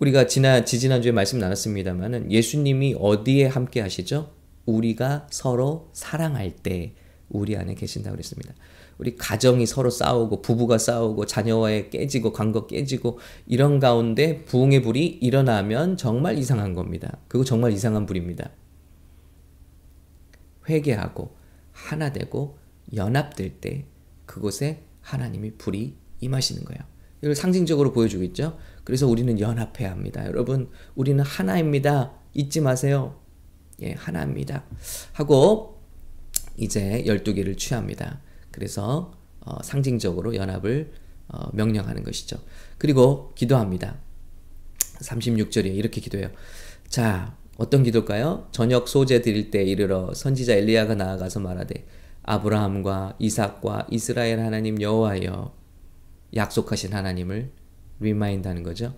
우리가 0.00 0.26
지난 0.26 0.64
지지난 0.66 1.02
주에 1.02 1.12
말씀 1.12 1.38
나눴습니다만은 1.38 2.32
예수님이 2.32 2.96
어디에 2.98 3.46
함께 3.46 3.80
하시죠? 3.80 4.32
우리가 4.66 5.28
서로 5.30 5.90
사랑할 5.92 6.50
때 6.50 6.94
우리 7.28 7.56
안에 7.56 7.74
계신다고 7.74 8.16
그랬습니다. 8.16 8.54
우리 8.98 9.16
가정이 9.16 9.64
서로 9.66 9.90
싸우고 9.90 10.42
부부가 10.42 10.76
싸우고 10.76 11.26
자녀와의 11.26 11.90
깨지고 11.90 12.32
관계 12.32 12.66
깨지고 12.66 13.18
이런 13.46 13.78
가운데 13.78 14.44
부흥의 14.44 14.82
불이 14.82 15.06
일어나면 15.06 15.96
정말 15.96 16.36
이상한 16.36 16.74
겁니다. 16.74 17.18
그거 17.28 17.44
정말 17.44 17.72
이상한 17.72 18.06
불입니다. 18.06 18.50
회개하고 20.68 21.36
하나 21.72 22.12
되고 22.12 22.58
연합될 22.94 23.60
때 23.60 23.86
그곳에 24.26 24.82
하나님이 25.00 25.52
불이 25.52 25.96
임하시는 26.20 26.64
거예요. 26.64 26.80
이걸 27.22 27.34
상징적으로 27.34 27.92
보여주고 27.92 28.24
있죠. 28.24 28.58
그래서 28.84 29.06
우리는 29.06 29.38
연합해야 29.38 29.90
합니다. 29.90 30.24
여러분, 30.26 30.70
우리는 30.94 31.22
하나입니다. 31.22 32.12
잊지 32.34 32.60
마세요. 32.60 33.20
예, 33.80 33.92
하나입니다. 33.92 34.64
하고 35.12 35.80
이제 36.56 37.04
12개를 37.06 37.56
취합니다. 37.56 38.20
그래서 38.50 39.12
어, 39.40 39.62
상징적으로 39.62 40.34
연합을 40.34 40.92
어, 41.28 41.48
명령하는 41.52 42.04
것이죠. 42.04 42.38
그리고 42.78 43.32
기도합니다. 43.34 43.96
36절에 45.00 45.66
이렇게 45.66 46.00
기도해요. 46.00 46.30
자, 46.88 47.36
어떤 47.56 47.82
기도일까요? 47.82 48.48
저녁 48.52 48.88
소제 48.88 49.20
드릴 49.20 49.50
때 49.50 49.62
이르러 49.62 50.14
선지자 50.14 50.54
엘리야가 50.54 50.94
나아가서 50.94 51.40
말하되 51.40 51.86
아브라함과 52.22 53.16
이삭과 53.18 53.88
이스라엘 53.90 54.40
하나님 54.40 54.80
여호와여 54.80 55.54
약속하신 56.34 56.92
하나님을 56.92 57.50
remind하는 58.00 58.62
거죠. 58.62 58.94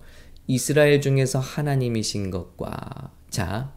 이스라엘 0.47 1.01
중에서 1.01 1.39
하나님이신 1.39 2.29
것과 2.29 3.13
자 3.29 3.73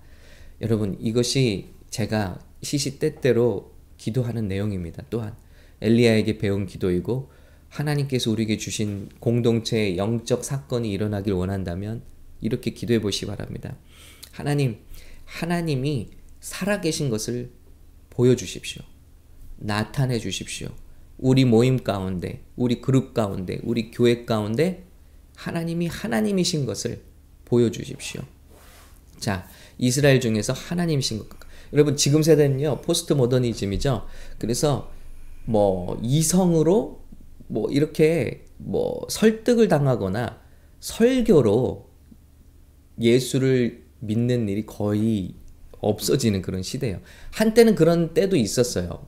여러분 0.60 0.96
이것이 1.00 1.70
제가 1.88 2.40
시시때때로 2.62 3.72
기도하는 3.96 4.48
내용입니다. 4.48 5.04
또한 5.08 5.36
엘리야에게 5.84 6.38
배운 6.38 6.66
기도이고 6.66 7.30
하나님께서 7.68 8.30
우리에게 8.30 8.56
주신 8.56 9.08
공동체의 9.20 9.98
영적 9.98 10.44
사건이 10.44 10.90
일어나길 10.90 11.32
원한다면 11.34 12.02
이렇게 12.40 12.70
기도해 12.70 13.00
보시 13.00 13.26
바랍니다. 13.26 13.76
하나님, 14.32 14.78
하나님이 15.24 16.10
살아계신 16.40 17.10
것을 17.10 17.50
보여주십시오. 18.10 18.82
나타내 19.56 20.18
주십시오. 20.18 20.68
우리 21.18 21.44
모임 21.44 21.82
가운데, 21.82 22.42
우리 22.56 22.80
그룹 22.80 23.14
가운데, 23.14 23.60
우리 23.62 23.90
교회 23.90 24.24
가운데 24.24 24.84
하나님이 25.36 25.86
하나님이신 25.86 26.66
것을 26.66 27.02
보여주십시오. 27.44 28.22
자, 29.18 29.48
이스라엘 29.78 30.20
중에서 30.20 30.52
하나님이신 30.52 31.18
것. 31.18 31.28
여러분, 31.72 31.96
지금 31.96 32.22
세대는요, 32.22 32.82
포스트 32.82 33.12
모더니즘이죠. 33.12 34.06
그래서 34.38 34.93
뭐 35.44 35.98
이성으로 36.02 37.04
뭐 37.48 37.70
이렇게 37.70 38.44
뭐 38.56 39.06
설득을 39.08 39.68
당하거나 39.68 40.40
설교로 40.80 41.90
예수를 43.00 43.84
믿는 44.00 44.48
일이 44.48 44.66
거의 44.66 45.34
없어지는 45.80 46.42
그런 46.42 46.62
시대예요. 46.62 47.00
한때는 47.32 47.74
그런 47.74 48.14
때도 48.14 48.36
있었어요. 48.36 49.06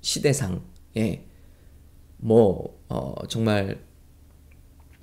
시대상. 0.00 0.62
예. 0.96 1.26
뭐, 2.18 2.78
어, 2.88 3.14
정말 3.28 3.82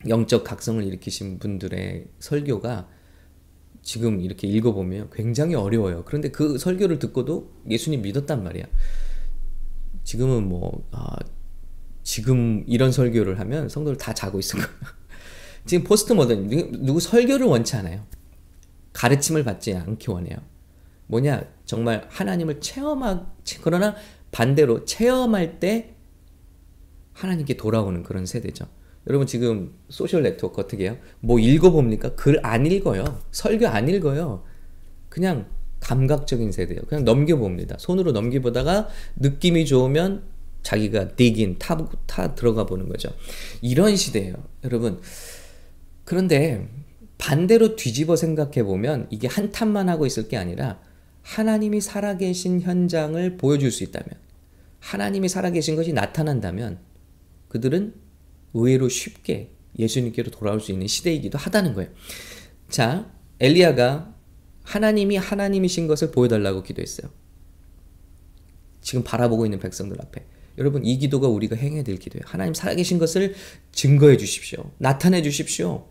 영적 0.07 0.43
각성을 0.43 0.83
일으키신 0.83 1.39
분들의 1.39 2.07
설교가 2.19 2.89
지금 3.81 4.21
이렇게 4.21 4.47
읽어보면 4.47 5.09
굉장히 5.11 5.55
어려워요. 5.55 6.03
그런데 6.05 6.29
그 6.29 6.57
설교를 6.57 6.99
듣고도 6.99 7.51
예수님 7.69 8.01
믿었단 8.01 8.43
말이야. 8.43 8.65
지금은 10.03 10.47
뭐 10.47 10.87
아, 10.91 11.15
지금 12.03 12.63
이런 12.67 12.91
설교를 12.91 13.39
하면 13.39 13.69
성도들 13.69 13.97
다 13.97 14.13
자고 14.13 14.39
있을 14.39 14.59
거예요. 14.59 14.71
지금 15.65 15.83
포스트 15.85 16.13
모던 16.13 16.49
누구 16.83 16.99
설교를 16.99 17.45
원치 17.47 17.75
않아요. 17.77 18.05
가르침을 18.91 19.43
받지 19.43 19.73
않기 19.73 20.11
원해요. 20.11 20.37
뭐냐 21.07 21.43
정말 21.65 22.05
하나님을 22.09 22.59
체험하 22.61 23.27
그러나 23.61 23.95
반대로 24.31 24.85
체험할 24.85 25.59
때 25.59 25.95
하나님께 27.13 27.55
돌아오는 27.57 28.03
그런 28.03 28.25
세대죠. 28.25 28.65
여러분 29.07 29.27
지금 29.27 29.73
social 29.89 30.23
network 30.23 30.61
어떻게 30.61 30.85
해요? 30.85 30.97
뭐 31.19 31.39
읽어봅니까? 31.39 32.15
글 32.15 32.39
안 32.43 32.65
읽어요. 32.65 33.21
설교 33.31 33.67
안 33.67 33.89
읽어요. 33.89 34.43
그냥 35.09 35.47
감각적인 35.83 36.51
세대예요. 36.51 36.81
그냥 36.87 37.03
넘겨봅니다. 37.03 37.75
손으로 37.77 38.13
넘겨보다가 38.13 38.87
느낌이 39.17 39.65
좋으면 39.65 40.23
자기가 40.63 41.15
디긴 41.15 41.59
타, 41.59 41.77
타 42.07 42.35
들어가 42.35 42.65
보는 42.65 42.87
거죠. 42.87 43.09
이런 43.61 43.95
시대예요. 43.95 44.35
여러분. 44.63 45.01
그런데 46.05 46.69
반대로 47.17 47.75
뒤집어 47.75 48.15
생각해 48.15 48.63
보면 48.63 49.07
이게 49.09 49.27
한탄만 49.27 49.89
하고 49.89 50.05
있을 50.05 50.27
게 50.29 50.37
아니라 50.37 50.79
하나님이 51.21 51.81
살아계신 51.81 52.61
현장을 52.61 53.37
보여줄 53.37 53.71
수 53.71 53.83
있다면 53.83 54.09
하나님이 54.79 55.29
살아계신 55.29 55.75
것이 55.75 55.93
나타난다면 55.93 56.79
그들은 57.49 57.93
의외로 58.53 58.89
쉽게 58.89 59.51
예수님께로 59.77 60.31
돌아올 60.31 60.61
수 60.61 60.71
있는 60.71 60.87
시대이기도 60.87 61.37
하다는 61.37 61.73
거예요. 61.73 61.89
자, 62.69 63.11
엘리야가 63.39 64.12
하나님이 64.63 65.17
하나님이신 65.17 65.87
것을 65.87 66.11
보여달라고 66.11 66.63
기도했어요. 66.63 67.11
지금 68.81 69.03
바라보고 69.03 69.45
있는 69.45 69.59
백성들 69.59 69.97
앞에. 70.01 70.25
여러분, 70.57 70.85
이 70.85 70.97
기도가 70.97 71.27
우리가 71.27 71.55
행해야 71.55 71.83
될 71.83 71.97
기도예요. 71.97 72.23
하나님 72.25 72.53
살아계신 72.53 72.99
것을 72.99 73.35
증거해 73.71 74.17
주십시오. 74.17 74.71
나타내 74.77 75.21
주십시오. 75.21 75.87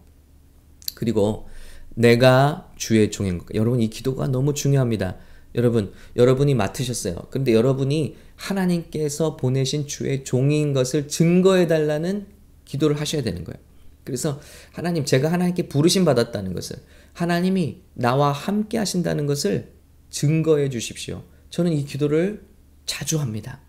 그리고 0.95 1.49
내가 1.95 2.73
주의 2.77 3.11
종인 3.11 3.39
것. 3.39 3.49
여러분 3.55 3.81
이 3.81 3.91
기도가 3.91 4.29
너무 4.29 4.55
중요합니다. 4.55 5.17
여러분, 5.55 5.93
여러분이 6.17 6.55
맡으셨어요. 6.55 7.27
근데 7.31 7.53
여러분이 7.53 8.17
하나님께서 8.37 9.37
보내신 9.37 9.87
주의 9.87 10.25
종인 10.25 10.73
것을 10.73 11.09
증거해 11.09 11.67
달라는 11.67 12.27
기도를 12.65 12.99
하셔야 12.99 13.23
되는 13.23 13.45
거예요. 13.45 13.61
그래서 14.05 14.41
하나님 14.73 15.05
제가 15.05 15.31
하나님께 15.31 15.69
부르심 15.69 16.05
받았다는 16.05 16.55
것을 16.55 16.77
하나님이 17.13 17.83
나와 17.95 18.33
함께 18.33 18.79
하신다는 18.79 19.27
것을 19.27 19.73
증거해 20.11 20.71
주십시오. 20.71 21.25
저는 21.51 21.73
이 21.73 21.85
기도를 21.85 22.47
자주 22.87 23.21
합니다. 23.21 23.61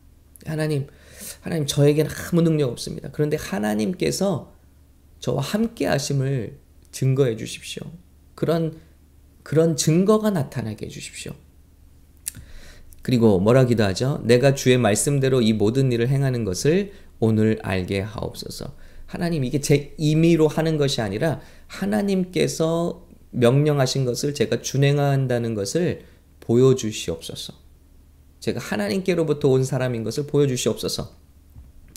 하나님, 0.45 0.87
하나님 1.41 1.65
저에게는 1.65 2.11
아무 2.11 2.41
능력 2.41 2.69
없습니다. 2.69 3.09
그런데 3.11 3.37
하나님께서 3.37 4.53
저와 5.19 5.41
함께 5.41 5.85
하심을 5.85 6.59
증거해 6.91 7.37
주십시오. 7.37 7.83
그런 8.35 8.79
그런 9.43 9.75
증거가 9.75 10.29
나타나게 10.29 10.85
해 10.85 10.89
주십시오. 10.89 11.33
그리고 13.01 13.39
뭐라 13.39 13.65
기도하죠? 13.65 14.21
내가 14.23 14.55
주의 14.55 14.77
말씀대로 14.77 15.41
이 15.41 15.51
모든 15.51 15.91
일을 15.91 16.07
행하는 16.07 16.45
것을 16.45 16.93
오늘 17.19 17.59
알게 17.61 17.99
하옵소서. 17.99 18.75
하나님 19.05 19.43
이게 19.43 19.59
제 19.59 19.93
임의로 19.97 20.47
하는 20.47 20.77
것이 20.77 21.01
아니라 21.01 21.41
하나님께서 21.67 23.05
명령하신 23.33 24.05
것을 24.05 24.33
제가 24.33 24.61
준행한다는 24.61 25.53
것을 25.53 26.05
보여주시옵소서. 26.39 27.53
제가 28.39 28.59
하나님께로부터 28.59 29.49
온 29.49 29.63
사람인 29.63 30.03
것을 30.03 30.27
보여주시옵소서. 30.27 31.23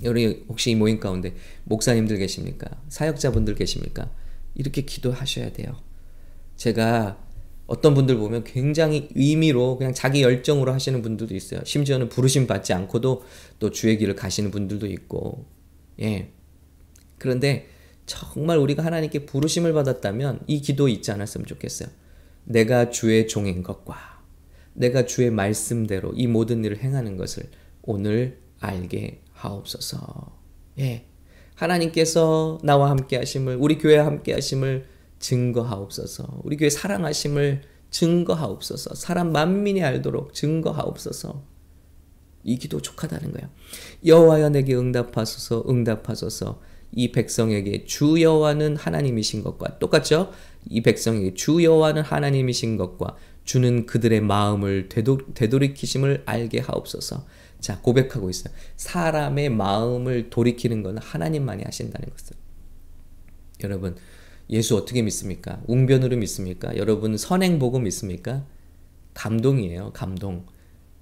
여러분 0.05 0.45
혹시 0.49 0.71
이 0.71 0.75
모임 0.75 1.01
가운데 1.01 1.35
목사님들 1.65 2.19
계십니까? 2.19 2.69
사역자분들 2.89 3.55
계십니까? 3.55 4.11
이렇게 4.55 4.83
기도하셔야 4.83 5.53
돼요. 5.53 5.77
제가 6.57 7.19
어떤 7.67 7.95
분들 7.95 8.17
보면 8.17 8.45
굉장히 8.45 9.09
의미로 9.15 9.77
그냥 9.77 9.93
자기 9.93 10.23
열정으로 10.23 10.73
하시는 10.73 11.03
분들도 11.03 11.35
있어요. 11.35 11.61
심지어는 11.65 12.09
부르심 12.09 12.47
받지 12.47 12.73
않고도 12.73 13.25
또 13.59 13.71
주의 13.71 13.99
길을 13.99 14.15
가시는 14.15 14.51
분들도 14.51 14.87
있고. 14.87 15.47
예. 16.01 16.31
그런데 17.19 17.69
정말 18.07 18.59
우리가 18.59 18.85
하나님께 18.85 19.27
부르심을 19.27 19.73
받았다면 19.73 20.41
이 20.47 20.61
기도 20.61 20.89
잊지 20.89 21.11
않았으면 21.11 21.47
좋겠어요. 21.47 21.89
내가 22.45 22.91
주의 22.91 23.27
종인 23.27 23.63
것과 23.63 23.97
내가 24.73 25.07
주의 25.07 25.31
말씀대로 25.31 26.13
이 26.15 26.27
모든 26.27 26.65
일을 26.65 26.79
행하는 26.79 27.17
것을 27.17 27.45
오늘 27.83 28.39
알게 28.61 29.23
하옵소서. 29.33 30.37
예. 30.79 31.07
하나님께서 31.55 32.59
나와 32.63 32.91
함께 32.91 33.17
하심을 33.17 33.57
우리 33.59 33.79
교회와 33.79 34.07
함께 34.07 34.35
하심을 34.35 34.87
증거하옵소서. 35.19 36.43
우리 36.45 36.57
교회 36.57 36.69
사랑하심을 36.69 37.63
증거하옵소서. 37.91 38.95
사람 38.95 39.33
만민이 39.33 39.83
알도록 39.83 40.35
증거하옵소서. 40.35 41.43
이 42.45 42.59
기도 42.59 42.81
족하다는 42.81 43.33
거야. 43.33 43.51
여호와여 44.05 44.51
내게 44.51 44.75
응답하소서 44.75 45.65
응답하소서. 45.69 46.61
이 46.93 47.13
백성에게 47.13 47.85
주 47.85 48.21
여호와는 48.21 48.77
하나님이신 48.77 49.43
것과 49.43 49.79
똑같죠? 49.79 50.33
이 50.69 50.83
백성에게 50.83 51.35
주 51.35 51.63
여호와는 51.63 52.03
하나님이신 52.03 52.77
것과 52.77 53.17
주는 53.45 53.87
그들의 53.87 54.21
마음을 54.23 54.89
되도, 54.89 55.19
되돌이키심을 55.35 56.23
알게 56.27 56.61
하옵소서. 56.61 57.27
자, 57.61 57.81
고백하고 57.81 58.29
있어요. 58.31 58.53
사람의 58.77 59.51
마음을 59.51 60.31
돌이키는 60.31 60.83
것은 60.83 60.99
하나님만이 60.99 61.63
하신다는 61.65 62.11
것을. 62.11 62.37
여러분, 63.63 63.97
예수 64.51 64.77
어떻게 64.77 65.03
믿습니까? 65.03 65.61
웅변으로 65.67 66.17
믿습니까? 66.17 66.77
여러분 66.77 67.17
선행 67.17 67.59
보고 67.59 67.79
믿습니까? 67.79 68.45
감동이에요. 69.15 69.93
감동. 69.93 70.47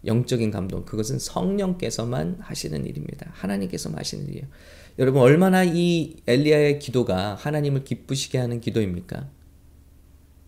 영적인 0.07 0.51
감동. 0.51 0.85
그것은 0.85 1.18
성령께서만 1.18 2.38
하시는 2.40 2.87
일입니다. 2.87 3.31
하나님께서만 3.33 3.99
하시는 3.99 4.27
일이에요. 4.29 4.47
여러분 4.99 5.23
얼마나 5.23 5.65
이 5.65 6.17
엘리야의 6.27 6.79
기도가 6.79 7.35
하나님을 7.35 7.85
기쁘시게 7.85 8.39
하는 8.39 8.61
기도입니까? 8.61 9.29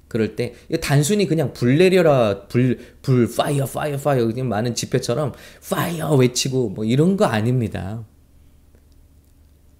그럴 0.08 0.36
때 0.36 0.54
단순히 0.80 1.26
그냥 1.26 1.52
불 1.52 1.78
내려라 1.78 2.46
불불 2.46 3.28
파이어 3.36 3.66
파이어 3.66 3.96
파이어 3.98 4.26
그냥 4.26 4.48
많은 4.48 4.74
집회처럼 4.74 5.32
fire 5.68 6.14
외치고 6.14 6.70
뭐 6.70 6.84
이런 6.84 7.16
거 7.16 7.24
아닙니다. 7.24 8.06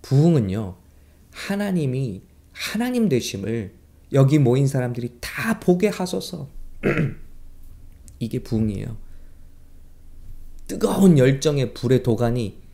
부흥은요 0.02 0.76
하나님이 1.30 2.22
하나님 2.52 3.08
되심을 3.08 3.72
여기 4.12 4.38
모인 4.38 4.66
사람들이 4.66 5.18
다 5.20 5.60
보게 5.60 5.88
하소서. 5.88 6.48
이게 8.18 8.42
부흥이에요. 8.42 8.96
뜨거운 10.66 11.18
열정의 11.18 11.74
불의 11.74 12.02
도가니 12.02 12.65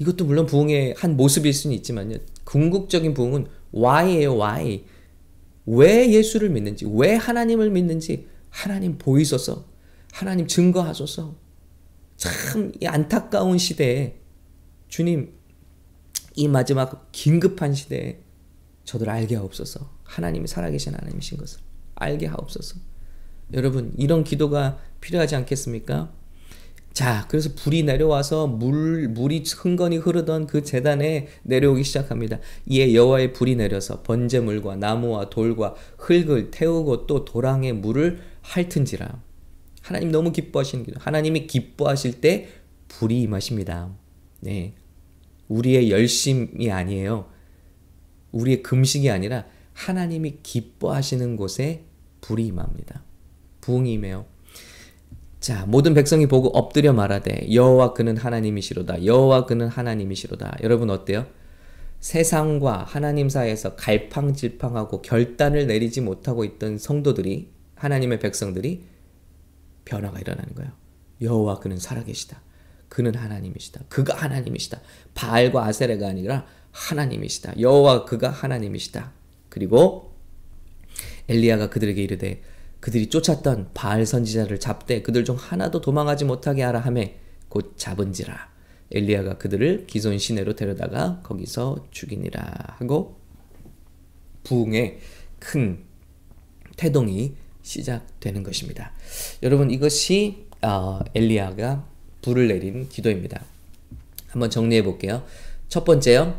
이것도 0.00 0.24
물론 0.24 0.46
부흥의 0.46 0.94
한 0.96 1.16
모습일 1.16 1.52
수는 1.52 1.76
있지만요. 1.76 2.16
궁극적인 2.44 3.14
부흥은 3.14 3.46
why예요, 3.74 4.34
why. 4.34 4.84
왜 5.66 6.10
예수를 6.10 6.48
믿는지, 6.48 6.86
왜 6.90 7.14
하나님을 7.14 7.70
믿는지 7.70 8.26
하나님 8.48 8.98
보이소서. 8.98 9.66
하나님 10.12 10.46
증거하소서. 10.46 11.36
참 12.16 12.72
안타까운 12.84 13.58
시대에 13.58 14.16
주님 14.88 15.34
이 16.34 16.48
마지막 16.48 17.08
긴급한 17.12 17.74
시대에 17.74 18.20
저들 18.84 19.08
알게 19.08 19.36
하옵소서. 19.36 19.90
하나님이 20.04 20.48
살아계신 20.48 20.94
하나님이신 20.94 21.38
것을 21.38 21.60
알게 21.94 22.26
하옵소서. 22.26 22.76
여러분, 23.52 23.92
이런 23.96 24.24
기도가 24.24 24.78
필요하지 25.00 25.36
않겠습니까? 25.36 26.12
자, 26.92 27.26
그래서 27.28 27.50
불이 27.54 27.84
내려와서 27.84 28.46
물, 28.46 29.08
물이 29.08 29.44
흥건히 29.46 29.96
흐르던 29.96 30.46
그 30.46 30.62
재단에 30.64 31.28
내려오기 31.44 31.84
시작합니다. 31.84 32.40
이에 32.66 32.94
여호와의 32.94 33.32
불이 33.32 33.56
내려서 33.56 34.02
번제물과 34.02 34.76
나무와 34.76 35.30
돌과 35.30 35.74
흙을 35.98 36.50
태우고 36.50 37.06
또 37.06 37.24
도랑에 37.24 37.72
물을 37.72 38.20
핥은지라. 38.42 39.22
하나님 39.82 40.10
너무 40.10 40.32
기뻐하시는 40.32 40.84
기 40.84 40.92
하나님이 40.96 41.46
기뻐하실 41.46 42.20
때 42.20 42.48
불이 42.88 43.22
임하십니다. 43.22 43.90
네. 44.40 44.74
우리의 45.48 45.90
열심이 45.90 46.70
아니에요. 46.70 47.28
우리의 48.32 48.62
금식이 48.62 49.10
아니라 49.10 49.46
하나님이 49.72 50.38
기뻐하시는 50.42 51.36
곳에 51.36 51.84
불이 52.20 52.46
임합니다. 52.46 53.02
부흥이 53.60 53.92
임해요. 53.94 54.26
자, 55.40 55.64
모든 55.66 55.94
백성이 55.94 56.26
보고 56.26 56.48
엎드려 56.48 56.92
말하되 56.92 57.48
여호와 57.52 57.94
그는 57.94 58.18
하나님이시로다. 58.18 59.06
여호와 59.06 59.46
그는 59.46 59.68
하나님이시로다. 59.68 60.58
여러분 60.62 60.90
어때요? 60.90 61.26
세상과 62.00 62.84
하나님 62.84 63.30
사이에서 63.30 63.74
갈팡질팡하고 63.74 65.00
결단을 65.00 65.66
내리지 65.66 66.02
못하고 66.02 66.44
있던 66.44 66.76
성도들이 66.76 67.52
하나님의 67.74 68.20
백성들이 68.20 68.84
변화가 69.86 70.20
일어나는 70.20 70.54
거예요. 70.54 70.72
여호와 71.22 71.60
그는 71.60 71.78
살아계시다. 71.78 72.42
그는 72.90 73.14
하나님이시다. 73.14 73.84
그가 73.88 74.16
하나님이시다. 74.16 74.82
바알과 75.14 75.64
아세레가 75.64 76.06
아니라 76.06 76.46
하나님이시다. 76.72 77.58
여호와 77.58 78.04
그가 78.04 78.28
하나님이시다. 78.28 79.12
그리고 79.48 80.14
엘리야가 81.28 81.70
그들에게 81.70 82.02
이르되 82.02 82.42
그들이 82.80 83.08
쫓았던 83.08 83.70
바알 83.74 84.06
선지자를 84.06 84.58
잡되 84.58 85.02
그들 85.02 85.24
중 85.24 85.36
하나도 85.36 85.80
도망하지 85.80 86.24
못하게 86.24 86.62
하라 86.62 86.80
하매 86.80 87.16
곧 87.48 87.74
잡은지라 87.76 88.50
엘리야가 88.92 89.38
그들을 89.38 89.86
기손 89.86 90.18
시내로 90.18 90.56
데려다가 90.56 91.20
거기서 91.22 91.86
죽이니라 91.90 92.76
하고 92.78 93.20
부흥의 94.44 94.98
큰 95.38 95.84
태동이 96.76 97.34
시작되는 97.62 98.42
것입니다. 98.42 98.92
여러분 99.42 99.70
이것이 99.70 100.46
어, 100.62 101.00
엘리야가 101.14 101.86
불을 102.22 102.48
내린 102.48 102.88
기도입니다. 102.88 103.44
한번 104.28 104.50
정리해 104.50 104.82
볼게요. 104.82 105.24
첫 105.68 105.84
번째요. 105.84 106.38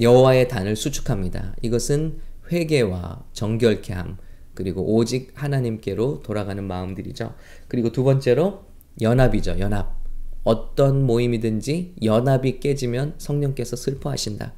여호와의 0.00 0.48
단을 0.48 0.76
수축합니다. 0.76 1.54
이것은 1.62 2.20
회개와 2.50 3.24
정결케 3.32 3.92
함 3.92 4.18
그리고 4.54 4.94
오직 4.94 5.32
하나님께로 5.34 6.22
돌아가는 6.22 6.62
마음들이죠. 6.62 7.34
그리고 7.68 7.90
두 7.92 8.04
번째로 8.04 8.64
연합이죠. 9.00 9.58
연합. 9.58 10.02
어떤 10.44 11.06
모임이든지 11.06 11.94
연합이 12.02 12.60
깨지면 12.60 13.14
성령께서 13.18 13.76
슬퍼하신다. 13.76 14.52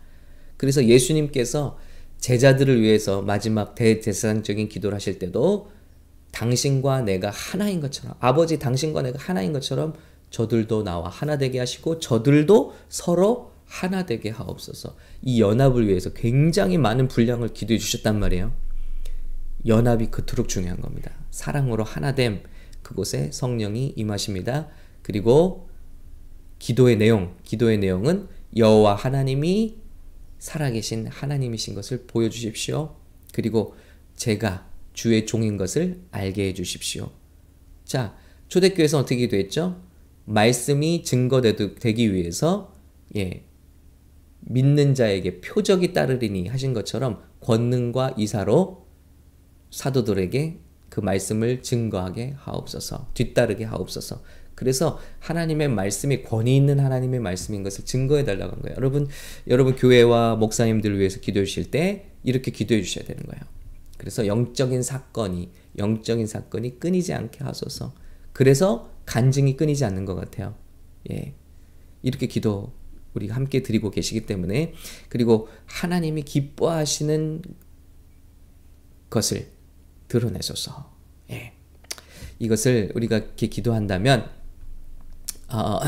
그래서 0.56 0.84
예수님께서 0.84 1.78
제자들을 2.18 2.80
위해서 2.80 3.20
마지막 3.22 3.74
대제사장적인 3.74 4.68
기도를 4.68 4.96
하실 4.96 5.18
때도 5.18 5.70
당신과 6.30 7.02
내가 7.02 7.30
하나인 7.30 7.80
것처럼 7.80 8.16
아버지 8.18 8.58
당신과 8.58 9.02
내가 9.02 9.18
하나인 9.18 9.52
것처럼 9.52 9.94
저들도 10.30 10.82
나와 10.82 11.08
하나 11.08 11.38
되게 11.38 11.58
하시고 11.58 12.00
저들도 12.00 12.74
서로 12.88 13.52
하나 13.66 14.06
되게 14.06 14.30
하옵소서. 14.30 14.96
이 15.22 15.40
연합을 15.40 15.86
위해서 15.86 16.10
굉장히 16.12 16.78
많은 16.78 17.08
분량을 17.08 17.48
기도해 17.48 17.78
주셨단 17.78 18.18
말이에요. 18.18 18.52
연합이 19.66 20.06
그토록 20.06 20.48
중요한 20.48 20.80
겁니다. 20.80 21.12
사랑으로 21.30 21.84
하나됨 21.84 22.42
그곳에 22.82 23.30
성령이 23.32 23.94
임하십니다. 23.96 24.68
그리고 25.02 25.68
기도의 26.58 26.96
내용, 26.96 27.36
기도의 27.44 27.78
내용은 27.78 28.28
여호와 28.56 28.94
하나님이 28.94 29.78
살아계신 30.38 31.06
하나님이신 31.08 31.74
것을 31.74 32.06
보여주십시오. 32.06 32.96
그리고 33.32 33.74
제가 34.16 34.68
주의 34.92 35.26
종인 35.26 35.56
것을 35.56 36.00
알게 36.10 36.48
해주십시오. 36.48 37.10
자, 37.84 38.16
초대교회에서 38.48 38.98
어떻게 38.98 39.16
기도했죠? 39.16 39.82
말씀이 40.26 41.02
증거되기 41.02 42.14
위해서 42.14 42.74
예, 43.16 43.44
믿는 44.40 44.94
자에게 44.94 45.40
표적이 45.40 45.92
따르리니 45.92 46.48
하신 46.48 46.72
것처럼 46.72 47.22
권능과 47.40 48.14
이사로 48.16 48.83
사도들에게 49.74 50.58
그 50.88 51.00
말씀을 51.00 51.62
증거하게 51.62 52.34
하옵소서, 52.38 53.08
뒤따르게 53.14 53.64
하옵소서. 53.64 54.22
그래서 54.54 55.00
하나님의 55.18 55.68
말씀이 55.68 56.22
권위 56.22 56.56
있는 56.56 56.78
하나님의 56.78 57.18
말씀인 57.18 57.64
것을 57.64 57.84
증거해 57.84 58.24
달라고 58.24 58.52
한 58.52 58.62
거예요. 58.62 58.76
여러분, 58.76 59.08
여러분 59.48 59.74
교회와 59.74 60.36
목사님들을 60.36 60.96
위해서 60.98 61.18
기도해 61.18 61.44
주실 61.44 61.72
때 61.72 62.12
이렇게 62.22 62.52
기도해 62.52 62.82
주셔야 62.82 63.04
되는 63.04 63.24
거예요. 63.24 63.42
그래서 63.98 64.28
영적인 64.28 64.82
사건이 64.82 65.50
영적인 65.78 66.28
사건이 66.28 66.78
끊이지 66.78 67.12
않게 67.12 67.42
하소서. 67.42 67.94
그래서 68.32 68.92
간증이 69.06 69.56
끊이지 69.56 69.84
않는 69.84 70.04
것 70.04 70.14
같아요. 70.14 70.54
예. 71.10 71.34
이렇게 72.02 72.28
기도 72.28 72.72
우리가 73.14 73.34
함께 73.34 73.64
드리고 73.64 73.90
계시기 73.90 74.26
때문에 74.26 74.74
그리고 75.08 75.48
하나님이 75.66 76.22
기뻐하시는 76.22 77.42
것을 79.10 79.53
드러내소서. 80.14 80.92
예. 81.30 81.54
이것을 82.38 82.92
우리가 82.94 83.16
이렇게 83.16 83.48
기도한다면 83.48 84.30
어, 85.48 85.80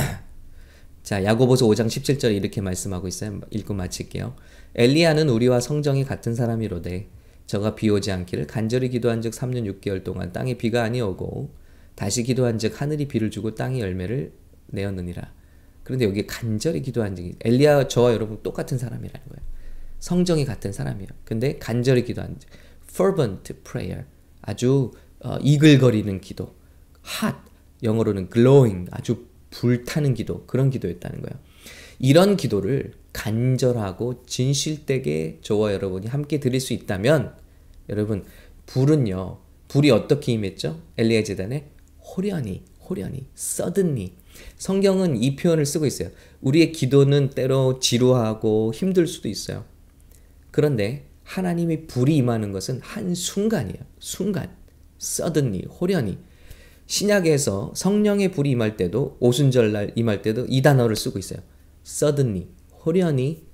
자 1.05 1.23
야고보서 1.23 1.67
5장 1.67 1.87
17절에 1.87 2.35
이렇게 2.35 2.61
말씀하고 2.61 3.07
있어요. 3.07 3.41
읽고 3.51 3.75
마칠게요. 3.75 4.35
엘리야는 4.75 5.29
우리와 5.29 5.61
성정이 5.61 6.05
같은 6.05 6.35
사람이로되 6.35 7.09
저가 7.47 7.77
비 7.77 7.89
오지 7.89 8.11
않기를 8.11 8.49
간절히 8.49 8.89
기도한즉 8.89 9.33
3년 9.33 9.81
6개월 9.81 10.03
동안 10.03 10.33
땅에 10.33 10.59
비가 10.59 10.83
아니오고 10.83 11.55
다시 11.95 12.25
기도한즉 12.25 12.81
하늘이 12.81 13.07
비를 13.07 13.31
주고 13.31 13.55
땅이 13.55 13.81
열매를 13.81 14.33
내었느니라. 14.67 15.33
그런데 15.85 16.05
여기 16.05 16.27
간절히 16.27 16.83
기도한즉 16.83 17.37
엘리야 17.45 17.87
저와 17.87 18.13
여러분 18.13 18.43
똑같은 18.43 18.77
사람이라는 18.77 19.29
거예요. 19.29 19.47
성정이 20.01 20.45
같은 20.45 20.73
사람이에요. 20.73 21.09
근데 21.25 21.59
간절히 21.59 22.05
기도한즉 22.05 22.51
fervent 22.91 23.55
prayer 23.63 24.05
아주 24.47 24.93
어, 25.21 25.37
이글거리는 25.43 26.21
기도 26.21 26.55
hot 27.05 27.37
영어로는 27.83 28.31
glowing 28.31 28.89
아주 28.93 29.27
불타는 29.51 30.15
기도 30.15 30.45
그런 30.47 30.71
기도였다는 30.71 31.21
거예요. 31.21 31.39
이런 31.99 32.37
기도를 32.37 32.93
간절하고 33.13 34.25
진실되게 34.27 35.39
저와 35.43 35.73
여러분이 35.73 36.07
함께 36.07 36.41
드릴 36.41 36.61
수 36.61 36.73
있다면 36.73 37.35
여러분 37.89 38.25
불은요 38.67 39.39
불이 39.69 39.91
어떻게 39.91 40.33
임했죠? 40.33 40.81
엘리야 40.97 41.25
재단에 41.25 41.71
호련히 42.01 42.63
호련히 42.89 43.27
suddenly 43.37 44.13
성경은 44.59 45.17
이 45.17 45.35
표현을 45.35 45.65
쓰고 45.65 45.87
있어요. 45.87 46.11
우리의 46.43 46.73
기도는 46.73 47.31
때로 47.31 47.79
지루하고 47.79 48.73
힘들 48.75 49.07
수도 49.07 49.29
있어요. 49.29 49.65
그런데 50.51 51.07
하나님의 51.27 51.87
불이 51.89 52.17
임하는 52.17 52.53
것은 52.53 52.81
한 52.83 53.15
순간이에요. 53.15 53.79
순간 53.99 54.57
suddenly 55.01 55.65
호련히 55.67 56.19
신약에서 56.87 57.73
성령의 57.75 58.31
불이 58.31 58.51
임할 58.51 58.77
때도 58.77 59.17
오순절날 59.21 59.93
임할 59.97 60.23
때도 60.23 60.47
이 60.49 60.63
단어를 60.63 60.95
쓰고 60.95 61.19
있어요. 61.19 61.41
suddenly 61.85 62.47
호련히 62.85 63.45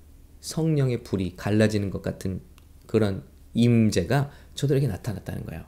성령의 0.41 1.03
불이 1.03 1.35
갈라지는 1.37 1.91
것 1.91 2.03
같은 2.03 2.41
그런 2.87 3.25
임재가 3.55 4.31
저들에게 4.55 4.87
나타났다는 4.87 5.47
거예요. 5.47 5.65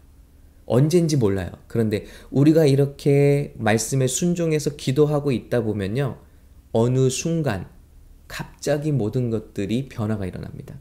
언젠지 0.66 1.16
몰라요. 1.16 1.50
그런데 1.68 2.04
우리가 2.30 2.66
이렇게 2.66 3.54
말씀에 3.56 4.06
순종해서 4.06 4.76
기도하고 4.76 5.32
있다 5.32 5.62
보면요. 5.62 6.18
어느 6.72 7.08
순간 7.08 7.68
갑자기 8.28 8.92
모든 8.92 9.30
것들이 9.30 9.88
변화가 9.88 10.26
일어납니다. 10.26 10.78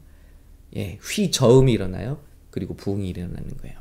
예, 0.76 0.98
휘저음이 1.02 1.72
일어나요. 1.72 2.20
그리고 2.50 2.74
부흥이 2.74 3.08
일어나는 3.08 3.56
거예요. 3.58 3.78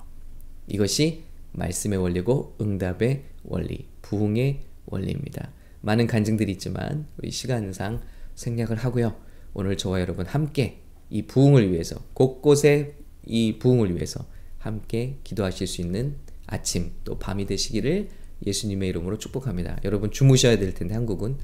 이것이 0.68 1.24
말씀의 1.52 2.00
원리고 2.00 2.56
응답의 2.60 3.24
원리, 3.44 3.88
부흥의 4.02 4.62
원리입니다. 4.86 5.52
많은 5.82 6.08
간증들이 6.08 6.52
있지만 6.54 7.08
우리 7.18 7.32
시간상 7.32 8.02
생략을 8.36 8.78
하고요. 8.78 9.16
오늘 9.54 9.78
저와 9.78 10.02
여러분 10.02 10.26
함께 10.26 10.80
이 11.10 11.24
부흥을 11.24 11.72
위해서 11.72 12.04
곳곳에 12.14 12.96
이 13.26 13.60
부흥을 13.60 13.96
위해서 13.96 14.26
함께 14.58 15.18
기도하실 15.24 15.68
수 15.68 15.82
있는 15.82 16.16
아침 16.48 16.92
또 17.04 17.20
밤이 17.20 17.46
되시기를 17.46 18.10
예수님의 18.46 18.90
이름으로 18.90 19.18
축복합니다. 19.18 19.80
여러분 19.84 20.12
주무셔야 20.12 20.58
될 20.58 20.74
텐데 20.74 20.94
한국은 20.94 21.38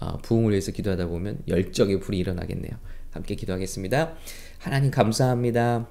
어, 0.00 0.18
부흥을 0.18 0.50
위해서 0.50 0.72
기도하다 0.72 1.06
보면 1.06 1.42
열정의 1.48 2.00
불이 2.00 2.18
일어나겠네요. 2.18 2.72
함께 3.14 3.36
기도하겠습니다. 3.36 4.16
하나님 4.58 4.90
감사합니다. 4.90 5.88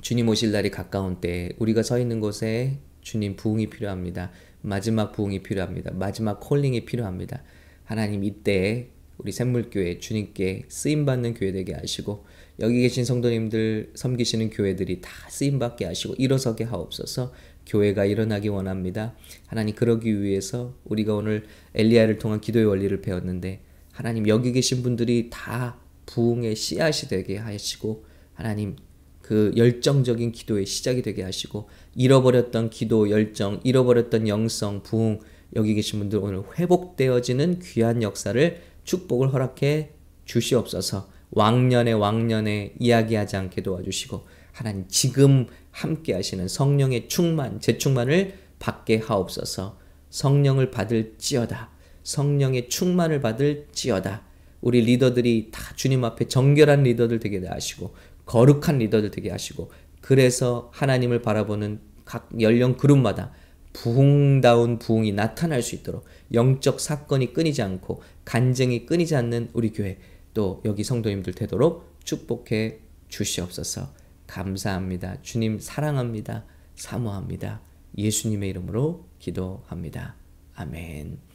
주님 0.00 0.28
오실 0.30 0.50
날이 0.50 0.70
가까운 0.70 1.20
때 1.20 1.50
우리가 1.58 1.82
서 1.82 1.98
있는 1.98 2.20
곳에 2.20 2.78
주님 3.02 3.36
부흥이 3.36 3.68
필요합니다. 3.68 4.30
마지막 4.62 5.12
부흥이 5.12 5.42
필요합니다. 5.42 5.92
마지막 5.92 6.40
콜링이 6.40 6.86
필요합니다. 6.86 7.42
하나님 7.84 8.24
이때 8.24 8.88
우리 9.18 9.30
샘물교회 9.30 9.98
주님께 9.98 10.64
쓰임 10.68 11.04
받는 11.04 11.34
교회 11.34 11.52
되게 11.52 11.74
하시고 11.74 12.24
여기 12.60 12.80
계신 12.80 13.04
성도님들 13.04 13.92
섬기시는 13.94 14.48
교회들이 14.48 15.02
다 15.02 15.10
쓰임 15.28 15.58
받게 15.58 15.84
하시고 15.84 16.14
일어서게 16.16 16.64
하옵소서. 16.64 17.32
교회가 17.66 18.06
일어나기 18.06 18.48
원합니다. 18.48 19.14
하나님 19.46 19.74
그러기 19.74 20.22
위해서 20.22 20.74
우리가 20.84 21.14
오늘 21.14 21.44
엘리야를 21.74 22.18
통한 22.18 22.40
기도의 22.40 22.64
원리를 22.64 23.02
배웠는데 23.02 23.60
하나님 23.92 24.26
여기 24.28 24.52
계신 24.52 24.82
분들이 24.82 25.28
다 25.30 25.78
부흥의 26.08 26.56
씨앗이 26.56 27.08
되게 27.08 27.36
하시고 27.36 28.04
하나님 28.32 28.76
그 29.20 29.52
열정적인 29.56 30.32
기도의 30.32 30.64
시작이 30.64 31.02
되게 31.02 31.22
하시고 31.22 31.68
잃어버렸던 31.94 32.70
기도 32.70 33.10
열정, 33.10 33.60
잃어버렸던 33.62 34.26
영성, 34.26 34.82
부흥 34.82 35.20
여기 35.54 35.74
계신 35.74 35.98
분들 35.98 36.18
오늘 36.18 36.42
회복되어지는 36.58 37.60
귀한 37.60 38.02
역사를 38.02 38.60
축복을 38.84 39.32
허락해 39.32 39.90
주시옵소서. 40.24 41.10
왕년에 41.30 41.92
왕년에 41.92 42.74
이야기하지 42.78 43.36
않게 43.36 43.62
도와주시고 43.62 44.24
하나님 44.52 44.86
지금 44.88 45.46
함께 45.70 46.14
하시는 46.14 46.48
성령의 46.48 47.08
충만, 47.08 47.60
재충만을 47.60 48.34
받게 48.58 48.96
하옵소서. 48.96 49.78
성령을 50.08 50.70
받을지어다. 50.70 51.70
성령의 52.02 52.70
충만을 52.70 53.20
받을지어다. 53.20 54.27
우리 54.60 54.80
리더들이 54.80 55.48
다 55.52 55.74
주님 55.76 56.04
앞에 56.04 56.28
정결한 56.28 56.82
리더들 56.82 57.20
되게 57.20 57.46
하시고 57.46 57.94
거룩한 58.26 58.78
리더들 58.78 59.10
되게 59.10 59.30
하시고 59.30 59.70
그래서 60.00 60.70
하나님을 60.72 61.22
바라보는 61.22 61.80
각 62.04 62.28
연령 62.40 62.76
그룹마다 62.76 63.32
부흥다운 63.72 64.78
부흥이 64.78 65.12
나타날 65.12 65.62
수 65.62 65.74
있도록 65.76 66.04
영적 66.32 66.80
사건이 66.80 67.32
끊이지 67.32 67.62
않고 67.62 68.02
간증이 68.24 68.86
끊이지 68.86 69.14
않는 69.14 69.50
우리 69.52 69.72
교회 69.72 69.98
또 70.34 70.62
여기 70.64 70.84
성도님들 70.84 71.34
되도록 71.34 71.96
축복해 72.04 72.80
주시옵소서. 73.08 73.92
감사합니다. 74.26 75.22
주님 75.22 75.58
사랑합니다. 75.60 76.44
사모합니다. 76.74 77.60
예수님의 77.96 78.50
이름으로 78.50 79.06
기도합니다. 79.18 80.16
아멘. 80.54 81.27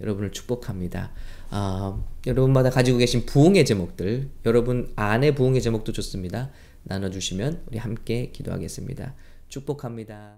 여러분을 0.00 0.32
축복합니다. 0.32 1.12
아, 1.50 2.02
여러분마다 2.26 2.70
가지고 2.70 2.98
계신 2.98 3.26
부흥의 3.26 3.64
제목들, 3.64 4.30
여러분 4.46 4.92
안에 4.96 5.34
부흥의 5.34 5.62
제목도 5.62 5.92
좋습니다. 5.92 6.50
나눠주시면 6.84 7.62
우리 7.66 7.78
함께 7.78 8.30
기도하겠습니다. 8.32 9.14
축복합니다. 9.48 10.36